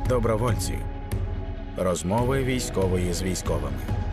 Добровольці. 0.10 0.80
Розмови 1.78 2.44
військової 2.44 3.14
з 3.14 3.24
військовими. 3.24 4.07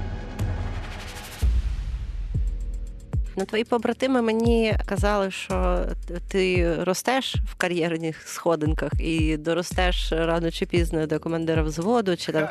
Ну, 3.37 3.45
твої 3.45 3.65
побратими 3.65 4.23
мені 4.23 4.75
казали, 4.87 5.31
що 5.31 5.87
ти 6.29 6.75
ростеш 6.85 7.35
в 7.35 7.55
кар'єрних 7.55 8.29
сходинках 8.29 8.93
і 9.01 9.37
доростеш 9.37 10.13
рано 10.13 10.51
чи 10.51 10.67
пізно 10.67 11.07
до 11.07 11.21
командира 11.21 11.63
взводу, 11.63 12.17
чи 12.17 12.33
там 12.33 12.49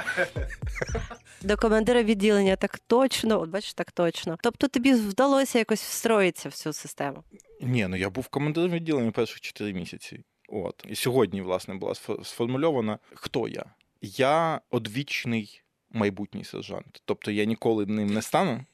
до 1.42 1.58
командира 1.58 2.04
відділення 2.04 2.56
так 2.56 2.80
точно, 2.80 3.42
от 3.42 3.50
бачиш, 3.50 3.74
так 3.74 3.92
точно. 3.92 4.38
Тобто 4.42 4.68
тобі 4.68 4.94
вдалося 4.94 5.58
якось 5.58 5.82
встроїтися 5.82 6.50
в 6.50 6.54
цю 6.54 6.74
систему. 6.74 7.24
Ні, 7.62 7.88
ну 7.88 7.96
я 7.96 8.10
був 8.10 8.28
командиром 8.28 8.72
відділення 8.72 9.12
перших 9.12 9.42
4 9.42 9.74
місяці. 9.74 10.24
От. 10.50 10.86
І 10.90 10.96
сьогодні, 10.96 11.42
власне, 11.42 11.76
була 11.76 11.94
сформульована, 12.24 13.00
хто 13.14 13.48
я. 13.48 13.66
Я 14.02 14.62
одвічний 14.70 15.62
майбутній 15.92 16.44
сержант. 16.44 17.02
Тобто 17.06 17.32
я 17.32 17.46
ніколи 17.46 17.86
ним 17.86 18.14
не 18.14 18.22
стану. 18.22 18.66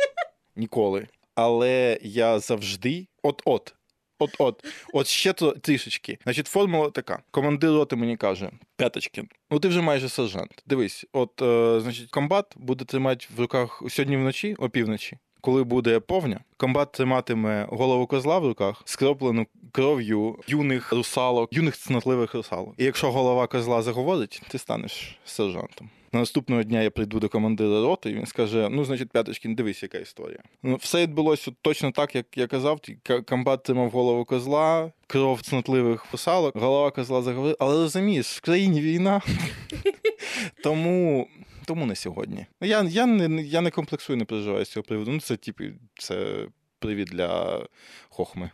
Ніколи 0.56 1.08
але 1.34 1.98
я 2.02 2.38
завжди 2.38 3.06
от-от. 3.22 3.74
От-от, 4.18 4.64
от 4.92 5.06
ще 5.06 5.32
трішечки. 5.32 6.18
Значить, 6.24 6.46
формула 6.46 6.90
така. 6.90 7.22
Командир 7.30 7.70
роти 7.70 7.96
мені 7.96 8.16
каже: 8.16 8.50
П'яточкін, 8.76 9.24
ну 9.50 9.58
ти 9.58 9.68
вже 9.68 9.80
майже 9.80 10.08
сержант. 10.08 10.62
Дивись, 10.66 11.06
от, 11.12 11.42
е, 11.42 11.80
значить, 11.80 12.10
комбат 12.10 12.54
буде 12.56 12.84
тримати 12.84 13.26
в 13.36 13.40
руках 13.40 13.82
сьогодні 13.88 14.16
вночі, 14.16 14.54
опівночі. 14.54 15.18
Коли 15.40 15.64
буде 15.64 16.00
повня, 16.00 16.40
комбат 16.56 16.92
триматиме 16.92 17.66
голову 17.70 18.06
козла 18.06 18.38
в 18.38 18.46
руках, 18.46 18.82
скроплену 18.84 19.46
кров'ю 19.72 20.38
юних 20.46 20.92
русалок, 20.92 21.52
юних 21.52 21.76
цнотливих 21.76 22.34
русалок. 22.34 22.74
І 22.78 22.84
якщо 22.84 23.12
голова 23.12 23.46
козла 23.46 23.82
заговорить, 23.82 24.42
ти 24.48 24.58
станеш 24.58 25.18
сержантом. 25.24 25.90
На 26.14 26.20
наступного 26.20 26.62
дня 26.62 26.82
я 26.82 26.90
прийду 26.90 27.20
до 27.20 27.28
командира 27.28 27.82
роти, 27.82 28.10
і 28.10 28.14
він 28.14 28.26
скаже: 28.26 28.68
Ну, 28.70 28.84
значить, 28.84 29.10
П'яточкін, 29.10 29.54
дивись, 29.54 29.82
яка 29.82 29.98
історія. 29.98 30.42
Ну, 30.62 30.76
Все 30.76 31.02
відбулося 31.02 31.52
точно 31.62 31.92
так, 31.92 32.14
як 32.14 32.26
я 32.36 32.46
казав. 32.46 32.80
Комбат 33.28 33.62
тримав 33.62 33.90
голову 33.90 34.24
козла, 34.24 34.92
кров 35.06 35.42
цнотливих 35.42 36.04
русалок, 36.04 36.56
голова 36.56 36.90
козла 36.90 37.22
заговорила. 37.22 37.56
Але 37.60 37.74
розумієш, 37.74 38.26
в 38.36 38.40
країні 38.40 38.80
війна. 38.80 39.22
Тому. 40.62 41.28
Тому 41.66 41.86
не 41.86 41.96
сьогодні. 41.96 42.46
Я 42.60 42.82
я, 42.82 43.06
не 43.06 43.42
я 43.42 43.60
не 43.60 43.70
комплексую, 43.70 44.16
не 44.16 44.24
переживаю 44.24 44.64
з 44.64 44.70
цього 44.70 44.84
приводу. 44.84 45.10
Ну, 45.10 45.20
це 45.20 45.36
типу, 45.36 45.64
це 45.98 46.46
привід 46.78 47.08
для 47.08 47.62
хохми. 48.08 48.50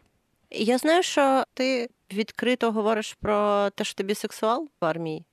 Я 0.51 0.79
знаю, 0.79 1.03
що 1.03 1.44
ти 1.55 1.90
відкрито 2.12 2.73
говориш 2.73 3.16
про 3.20 3.70
те, 3.70 3.85
що 3.85 3.94
тобі 3.94 4.14
сексуал 4.14 4.68
в 4.81 4.85
армії. 4.85 5.25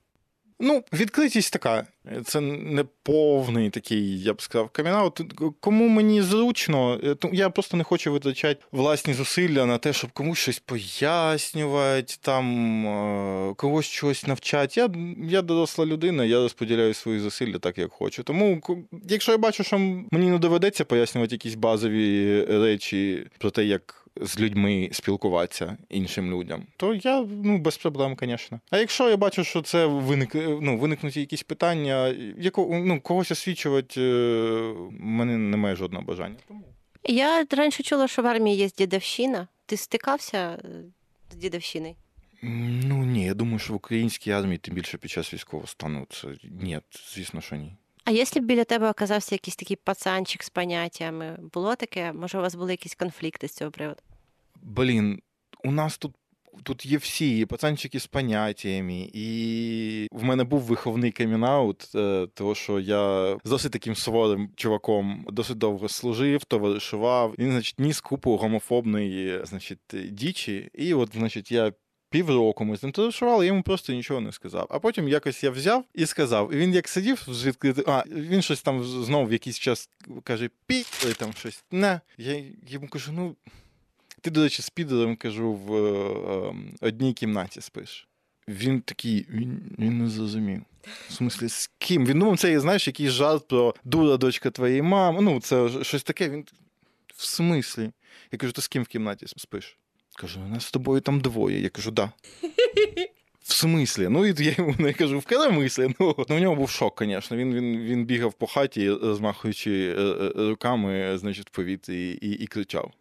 Ну, 0.60 0.84
відкритість 0.92 1.52
така. 1.52 1.86
Це 2.24 2.40
не 2.40 2.84
повний 3.02 3.70
такий, 3.70 4.22
я 4.22 4.34
б 4.34 4.42
сказав, 4.42 4.68
камінаут. 4.68 5.20
Кому 5.60 5.88
мені 5.88 6.22
зручно, 6.22 7.00
е, 7.04 7.16
я 7.32 7.50
просто 7.50 7.76
не 7.76 7.84
хочу 7.84 8.12
витрачати 8.12 8.60
власні 8.72 9.14
зусилля 9.14 9.66
на 9.66 9.78
те, 9.78 9.92
щоб 9.92 10.10
комусь 10.10 10.38
щось 10.38 10.58
пояснювати, 10.58 12.14
там 12.20 12.86
е, 12.86 13.54
когось 13.54 13.86
щось 13.86 14.26
навчати. 14.26 14.80
Я 14.80 14.90
я 15.28 15.42
доросла 15.42 15.86
людина, 15.86 16.24
я 16.24 16.36
розподіляю 16.36 16.94
свої 16.94 17.20
зусилля 17.20 17.58
так, 17.58 17.78
як 17.78 17.92
хочу. 17.92 18.22
Тому, 18.22 18.62
якщо 19.08 19.32
я 19.32 19.38
бачу, 19.38 19.64
що 19.64 19.78
мені 19.78 20.30
не 20.30 20.38
доведеться 20.38 20.84
пояснювати 20.84 21.34
якісь 21.34 21.54
базові 21.54 22.44
речі 22.44 23.26
про 23.38 23.50
те, 23.50 23.64
як 23.64 24.07
з 24.20 24.40
людьми 24.40 24.88
спілкуватися 24.92 25.76
іншим 25.88 26.30
людям, 26.30 26.66
то 26.76 26.94
я 26.94 27.20
ну 27.20 27.58
без 27.58 27.76
проблем, 27.76 28.16
звісно. 28.20 28.60
А 28.70 28.78
якщо 28.78 29.10
я 29.10 29.16
бачу, 29.16 29.44
що 29.44 29.62
це 29.62 29.86
виник, 29.86 30.34
ну, 30.34 30.78
виникнуть 30.78 31.16
якісь 31.16 31.42
питання, 31.42 32.14
яко, 32.38 32.80
ну, 32.84 33.00
когось 33.00 33.30
освічувати, 33.30 34.00
в 34.00 34.04
е, 34.04 34.90
мене 34.90 35.38
немає 35.38 35.76
жодного 35.76 36.04
бажання. 36.04 36.36
Я 37.04 37.46
раніше 37.50 37.82
чула, 37.82 38.08
що 38.08 38.22
в 38.22 38.26
армії 38.26 38.56
є 38.56 38.68
дідовщина. 38.78 39.48
Ти 39.66 39.76
стикався 39.76 40.38
е, 40.38 40.58
з 41.32 41.36
дідовщиною? 41.36 41.94
Ну 42.42 43.04
ні, 43.04 43.24
я 43.24 43.34
думаю, 43.34 43.58
що 43.58 43.72
в 43.72 43.76
українській 43.76 44.30
армії, 44.30 44.58
тим 44.58 44.74
більше 44.74 44.98
під 44.98 45.10
час 45.10 45.34
військового 45.34 45.66
стану, 45.66 46.06
це 46.10 46.28
ні, 46.44 46.80
звісно, 47.14 47.40
що 47.40 47.56
ні. 47.56 47.72
А 48.04 48.10
якщо 48.10 48.40
б 48.40 48.44
біля 48.44 48.64
тебе 48.64 48.90
оказався 48.90 49.34
якийсь 49.34 49.56
такий 49.56 49.76
пацанчик 49.76 50.42
з 50.42 50.50
поняттями, 50.50 51.38
було 51.54 51.76
таке? 51.76 52.12
Може, 52.12 52.38
у 52.38 52.40
вас 52.40 52.54
були 52.54 52.70
якісь 52.70 52.94
конфлікти 52.94 53.48
з 53.48 53.54
цього 53.54 53.70
приводу? 53.70 54.00
Блін, 54.62 55.20
у 55.64 55.72
нас 55.72 55.98
тут 55.98 56.14
тут 56.62 56.86
є 56.86 56.96
всі 56.96 57.38
і 57.38 57.46
пацанчики 57.46 58.00
з 58.00 58.06
поняттями, 58.06 59.10
і 59.12 60.08
в 60.12 60.24
мене 60.24 60.44
був 60.44 60.60
виховний 60.60 61.12
камінаут, 61.12 61.90
е, 61.94 62.26
тому 62.34 62.54
що 62.54 62.80
я 62.80 63.36
з 63.44 63.50
досить 63.50 63.72
таким 63.72 63.94
суворим 63.94 64.50
чуваком 64.56 65.26
досить 65.28 65.58
довго 65.58 65.88
служив, 65.88 66.44
товаришував. 66.44 67.34
Він, 67.38 67.50
значить, 67.50 67.80
ніс 67.80 68.00
купу 68.00 68.36
гомофобної, 68.36 69.40
значить, 69.44 69.78
дічі. 70.10 70.70
І 70.74 70.94
от, 70.94 71.10
значить, 71.14 71.52
я. 71.52 71.72
Півроку 72.10 72.64
ми 72.64 72.76
з 72.76 72.82
ним 72.82 72.92
товаришували, 72.92 73.44
я 73.44 73.48
йому 73.48 73.62
просто 73.62 73.92
нічого 73.92 74.20
не 74.20 74.32
сказав. 74.32 74.66
А 74.70 74.78
потім 74.78 75.08
якось 75.08 75.44
я 75.44 75.50
взяв 75.50 75.84
і 75.94 76.06
сказав. 76.06 76.54
І 76.54 76.56
він 76.56 76.74
як 76.74 76.88
сидів 76.88 77.24
з 77.28 77.46
відкритим, 77.46 77.84
а 77.86 78.04
він 78.10 78.42
щось 78.42 78.62
там 78.62 78.84
знову 78.84 79.26
в 79.26 79.32
якийсь 79.32 79.58
час 79.58 79.90
каже: 80.24 80.50
пі, 80.66 80.84
там 81.18 81.32
щось 81.32 81.64
не. 81.70 82.00
Я 82.18 82.42
йому 82.68 82.88
кажу, 82.88 83.12
ну 83.12 83.36
ти, 84.28 84.34
до 84.34 84.42
речі, 84.42 84.62
з 84.62 84.70
підером, 84.70 85.16
кажу, 85.16 85.52
в 85.52 85.76
ем, 86.48 86.70
одній 86.80 87.12
кімнаті 87.12 87.60
спиш. 87.60 88.08
Він 88.48 88.80
такий, 88.80 89.26
він 89.30 89.60
він 89.78 89.98
не 89.98 90.08
зрозумів. 90.08 90.62
В 91.08 91.12
смислі, 91.12 91.48
з 91.48 91.70
ким? 91.78 92.06
Він 92.06 92.18
думав, 92.18 92.38
це, 92.38 92.60
знаєш, 92.60 92.86
якийсь 92.86 93.10
жарт 93.10 93.48
про 93.48 93.74
дура 93.84 94.16
дочка 94.16 94.50
твоєї 94.50 94.82
мами. 94.82 95.20
Ну, 95.22 95.40
це 95.40 95.84
щось 95.84 96.02
таке. 96.02 96.30
Він 96.30 96.44
в 97.14 97.24
смислі? 97.26 97.90
Я 98.32 98.38
кажу, 98.38 98.52
ти 98.52 98.62
з 98.62 98.68
ким 98.68 98.82
в 98.82 98.86
кімнаті 98.86 99.26
спиш? 99.36 99.78
Кажу, 100.16 100.40
у 100.40 100.48
нас 100.48 100.64
з 100.64 100.70
тобою 100.70 101.00
там 101.00 101.20
двоє. 101.20 101.60
Я 101.60 101.68
кажу, 101.68 101.90
да. 101.90 102.10
В 103.42 103.52
смислі? 103.52 104.08
Ну, 104.08 104.26
і 104.26 104.44
я 104.44 104.54
йому 104.58 104.74
не 104.78 104.92
кажу, 104.92 105.18
в 105.18 105.24
керамислі. 105.24 105.94
Ну, 106.00 106.14
ну, 106.28 106.36
в 106.36 106.40
нього 106.40 106.54
був 106.54 106.70
шок, 106.70 107.02
звісно. 107.04 107.36
Він 107.36 107.54
він, 107.54 107.78
він 107.78 108.04
бігав 108.04 108.32
по 108.32 108.46
хаті, 108.46 108.90
розмахуючи 108.90 109.94
е, 109.98 110.02
е, 110.02 110.32
руками, 110.48 111.18
значить, 111.18 111.46
в 111.46 111.50
повітрі 111.50 112.10
і, 112.10 112.26
і, 112.26 112.30
і 112.30 112.46
кричав. 112.46 112.92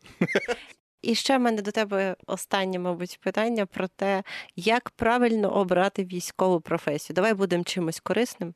І 1.02 1.16
ще 1.16 1.38
в 1.38 1.42
мене 1.42 1.62
до 1.62 1.72
тебе 1.72 2.16
останнє, 2.28 2.80
мабуть, 2.80 3.20
питання 3.24 3.66
про 3.66 3.88
те, 3.88 4.24
як 4.56 4.90
правильно 4.90 5.56
обрати 5.56 6.04
військову 6.04 6.62
професію. 6.62 7.16
Давай 7.16 7.34
будемо 7.34 7.64
чимось 7.64 8.00
корисним. 8.00 8.54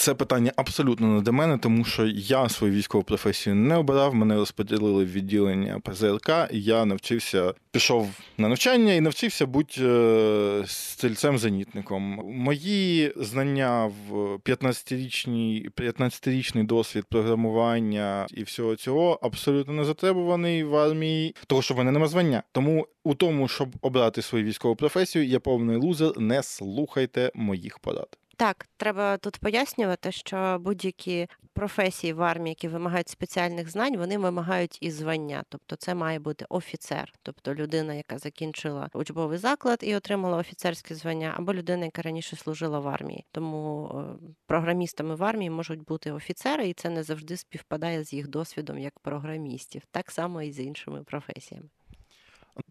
Це 0.00 0.14
питання 0.14 0.52
абсолютно 0.56 1.06
не 1.06 1.20
до 1.20 1.32
мене, 1.32 1.58
тому 1.58 1.84
що 1.84 2.06
я 2.06 2.48
свою 2.48 2.72
військову 2.72 3.04
професію 3.04 3.56
не 3.56 3.76
обирав. 3.76 4.14
Мене 4.14 4.34
розподілили 4.34 5.04
в 5.04 5.12
відділення 5.12 5.80
ПЗРК, 5.80 6.30
і 6.50 6.62
я 6.62 6.84
навчився, 6.84 7.54
пішов 7.70 8.08
на 8.38 8.48
навчання 8.48 8.92
і 8.92 9.00
навчився 9.00 9.46
бути 9.46 9.80
е, 9.80 10.62
стрільцем-зенітником. 10.66 12.00
Мої 12.24 13.12
знання 13.16 13.90
в 14.08 14.12
15-річний 14.36 15.70
15-річний 15.70 16.66
досвід 16.66 17.04
програмування 17.08 18.26
і 18.30 18.42
всього 18.42 18.76
цього 18.76 19.18
абсолютно 19.22 19.72
не 19.72 19.84
затребуваний 19.84 20.64
в 20.64 20.76
армії, 20.76 21.34
того 21.46 21.62
що 21.62 21.74
в 21.74 21.78
мене 21.78 21.92
нема 21.92 22.08
звання. 22.08 22.42
Тому 22.52 22.86
у 23.04 23.14
тому, 23.14 23.48
щоб 23.48 23.68
обрати 23.82 24.22
свою 24.22 24.44
військову 24.44 24.76
професію, 24.76 25.26
я 25.26 25.40
повний 25.40 25.76
лузер. 25.76 26.20
Не 26.20 26.42
слухайте 26.42 27.30
моїх 27.34 27.78
порад. 27.78 28.16
Так, 28.40 28.66
треба 28.76 29.16
тут 29.16 29.38
пояснювати, 29.38 30.12
що 30.12 30.58
будь-які 30.60 31.28
професії 31.52 32.12
в 32.12 32.22
армії, 32.22 32.50
які 32.50 32.68
вимагають 32.68 33.08
спеціальних 33.08 33.70
знань, 33.70 33.96
вони 33.96 34.18
вимагають 34.18 34.78
і 34.80 34.90
звання. 34.90 35.44
Тобто 35.48 35.76
це 35.76 35.94
має 35.94 36.18
бути 36.18 36.46
офіцер, 36.48 37.12
тобто 37.22 37.54
людина, 37.54 37.94
яка 37.94 38.18
закінчила 38.18 38.88
учбовий 38.94 39.38
заклад 39.38 39.78
і 39.82 39.96
отримала 39.96 40.36
офіцерське 40.36 40.94
звання, 40.94 41.34
або 41.36 41.54
людина, 41.54 41.84
яка 41.84 42.02
раніше 42.02 42.36
служила 42.36 42.78
в 42.78 42.88
армії. 42.88 43.24
Тому 43.32 43.90
е, 43.94 44.28
програмістами 44.46 45.14
в 45.14 45.24
армії 45.24 45.50
можуть 45.50 45.84
бути 45.84 46.12
офіцери, 46.12 46.68
і 46.68 46.74
це 46.74 46.90
не 46.90 47.02
завжди 47.02 47.36
співпадає 47.36 48.04
з 48.04 48.12
їх 48.12 48.28
досвідом 48.28 48.78
як 48.78 49.00
програмістів, 49.00 49.82
так 49.90 50.10
само 50.10 50.42
і 50.42 50.52
з 50.52 50.60
іншими 50.60 51.02
професіями. 51.02 51.68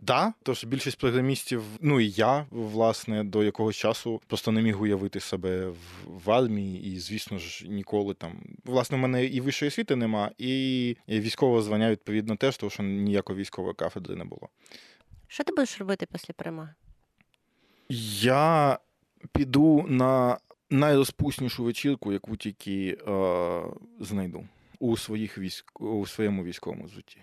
Да, 0.01 0.33
тож 0.43 0.63
більшість 0.63 0.97
програмістів, 0.97 1.63
ну 1.81 1.99
і 1.99 2.09
я, 2.09 2.45
власне, 2.51 3.23
до 3.23 3.43
якогось 3.43 3.75
часу 3.75 4.21
просто 4.27 4.51
не 4.51 4.61
міг 4.61 4.81
уявити 4.81 5.19
себе 5.19 5.67
в, 5.67 5.77
в 6.05 6.31
армії, 6.31 6.83
і, 6.83 6.99
звісно 6.99 7.37
ж, 7.37 7.67
ніколи 7.67 8.13
там. 8.13 8.31
Власне, 8.65 8.97
в 8.97 8.99
мене 8.99 9.25
і 9.25 9.41
вищої 9.41 9.67
освіти 9.67 9.95
нема, 9.95 10.31
і 10.37 10.95
військового 11.09 11.61
звання, 11.61 11.91
відповідно, 11.91 12.35
теж, 12.35 12.57
тому 12.57 12.69
що 12.69 12.83
ніякої 12.83 13.39
військової 13.39 13.73
кафедри 13.73 14.15
не 14.15 14.25
було. 14.25 14.49
Що 15.27 15.43
ти 15.43 15.51
будеш 15.51 15.79
робити 15.79 16.07
після 16.11 16.33
перемоги? 16.33 16.73
Я 18.21 18.79
піду 19.31 19.85
на 19.87 20.37
найрозпуснішу 20.69 21.63
вечірку, 21.63 22.13
яку 22.13 22.37
тільки 22.37 22.97
е, 23.07 23.63
знайду 23.99 24.47
у 24.79 24.97
своїх 24.97 25.37
військ... 25.37 25.81
у 25.81 26.07
своєму 26.07 26.43
військовому 26.43 26.87
житті. 26.87 27.17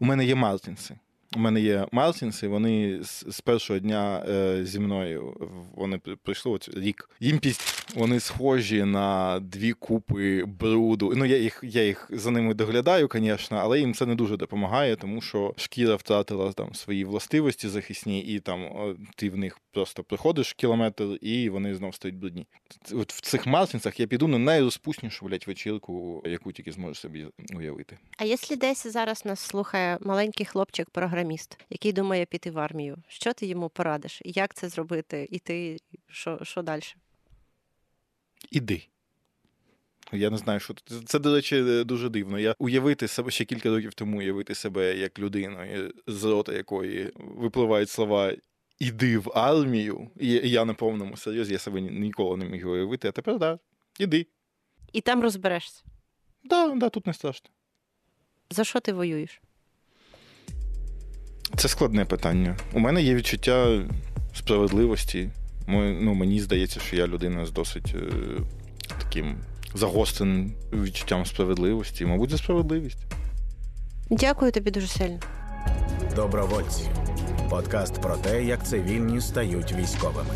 У 0.00 0.04
мене 0.04 0.24
є 0.24 0.34
Мартінси. 0.34 0.98
У 1.36 1.38
мене 1.38 1.60
є 1.60 1.86
Мартінси, 1.92 2.48
вони 2.48 2.98
з, 3.02 3.40
першого 3.40 3.78
дня 3.78 4.24
е, 4.28 4.64
зі 4.64 4.80
мною 4.80 5.36
вони 5.74 5.98
прийшли 5.98 6.52
от 6.52 6.70
рік. 6.76 7.10
Їм 7.20 7.38
пість 7.38 7.94
вони 7.96 8.20
схожі 8.20 8.84
на 8.84 9.40
дві 9.40 9.72
купи 9.72 10.44
бруду. 10.44 11.12
Ну 11.16 11.24
я 11.24 11.36
їх 11.36 11.60
я 11.62 11.84
їх 11.84 12.10
за 12.10 12.30
ними 12.30 12.54
доглядаю, 12.54 13.08
звісно, 13.14 13.56
але 13.56 13.80
їм 13.80 13.94
це 13.94 14.06
не 14.06 14.14
дуже 14.14 14.36
допомагає, 14.36 14.96
тому 14.96 15.20
що 15.20 15.54
шкіра 15.56 15.96
втратила 15.96 16.52
там 16.52 16.74
свої 16.74 17.04
властивості 17.04 17.68
захисні, 17.68 18.20
і 18.20 18.40
там 18.40 18.68
ти 19.16 19.30
в 19.30 19.36
них 19.36 19.58
просто 19.72 20.04
приходиш 20.04 20.52
кілометр, 20.52 21.18
і 21.20 21.48
вони 21.48 21.74
знов 21.74 21.94
стають 21.94 22.16
брудні. 22.16 22.46
От 22.92 23.12
в 23.12 23.20
цих 23.20 23.46
Мартінсах 23.46 24.00
я 24.00 24.06
піду 24.06 24.28
на 24.28 24.38
найрозпуснішу 24.38 25.26
блядь, 25.26 25.46
вечірку, 25.46 26.22
яку 26.26 26.52
тільки 26.52 26.72
зможеш 26.72 26.98
собі 26.98 27.26
уявити. 27.56 27.98
А 28.18 28.24
якщо 28.24 28.56
десь 28.56 28.86
зараз 28.86 29.24
нас 29.24 29.40
слухає 29.40 29.98
маленький 30.00 30.46
хлопчик 30.46 30.90
програміст 31.20 31.58
який 31.70 31.92
думає 31.92 32.26
піти 32.26 32.50
в 32.50 32.58
армію, 32.58 32.96
що 33.08 33.32
ти 33.32 33.46
йому 33.46 33.68
порадиш? 33.68 34.22
Як 34.24 34.54
це 34.54 34.68
зробити? 34.68 35.28
І 35.30 35.38
ти 35.38 35.76
що, 36.08 36.38
що 36.42 36.62
далі? 36.62 36.82
Іди. 38.50 38.86
Я 40.12 40.30
не 40.30 40.38
знаю, 40.38 40.60
що 40.60 40.74
це, 41.06 41.18
до 41.18 41.34
речі, 41.34 41.84
дуже 41.84 42.08
дивно. 42.08 42.38
Я 42.38 42.54
уявити 42.58 43.08
себе 43.08 43.30
ще 43.30 43.44
кілька 43.44 43.68
років 43.68 43.94
тому 43.94 44.18
уявити 44.18 44.54
себе 44.54 44.96
як 44.96 45.18
людину, 45.18 45.58
з 46.06 46.24
рота 46.24 46.52
якої 46.52 47.12
випливають 47.14 47.90
слова 47.90 48.32
Іди 48.78 49.18
в 49.18 49.30
армію. 49.34 50.10
І 50.20 50.28
я 50.32 50.64
на 50.64 50.74
повному 50.74 51.16
серйозі, 51.16 51.52
я 51.52 51.58
себе 51.58 51.80
ніколи 51.80 52.36
не 52.36 52.44
міг 52.44 52.68
уявити, 52.68 53.08
а 53.08 53.12
тепер 53.12 53.34
так, 53.34 53.40
да, 53.40 53.58
іди. 54.04 54.26
І 54.92 55.00
там 55.00 55.22
розберешся. 55.22 55.82
Так, 56.48 56.72
да, 56.72 56.76
да, 56.76 56.88
тут 56.88 57.06
не 57.06 57.14
страшно. 57.14 57.50
За 58.50 58.64
що 58.64 58.80
ти 58.80 58.92
воюєш? 58.92 59.40
Це 61.56 61.68
складне 61.68 62.04
питання. 62.04 62.56
У 62.72 62.78
мене 62.78 63.02
є 63.02 63.14
відчуття 63.14 63.82
справедливості. 64.34 65.30
Ну, 65.68 66.14
Мені 66.14 66.40
здається, 66.40 66.80
що 66.80 66.96
я 66.96 67.06
людина 67.06 67.46
з 67.46 67.50
досить 67.50 67.94
е, 67.94 68.12
таким 68.98 69.36
загостреним 69.74 70.52
відчуттям 70.72 71.26
справедливості. 71.26 72.06
Мабуть, 72.06 72.30
за 72.30 72.38
справедливість. 72.38 72.98
Дякую 74.10 74.52
тобі 74.52 74.70
дуже 74.70 74.86
сильно. 74.86 75.18
Добровольці. 76.16 76.82
Подкаст 77.50 78.00
про 78.02 78.16
те, 78.16 78.44
як 78.44 78.66
цивільні 78.66 79.20
стають 79.20 79.72
військовими. 79.72 80.30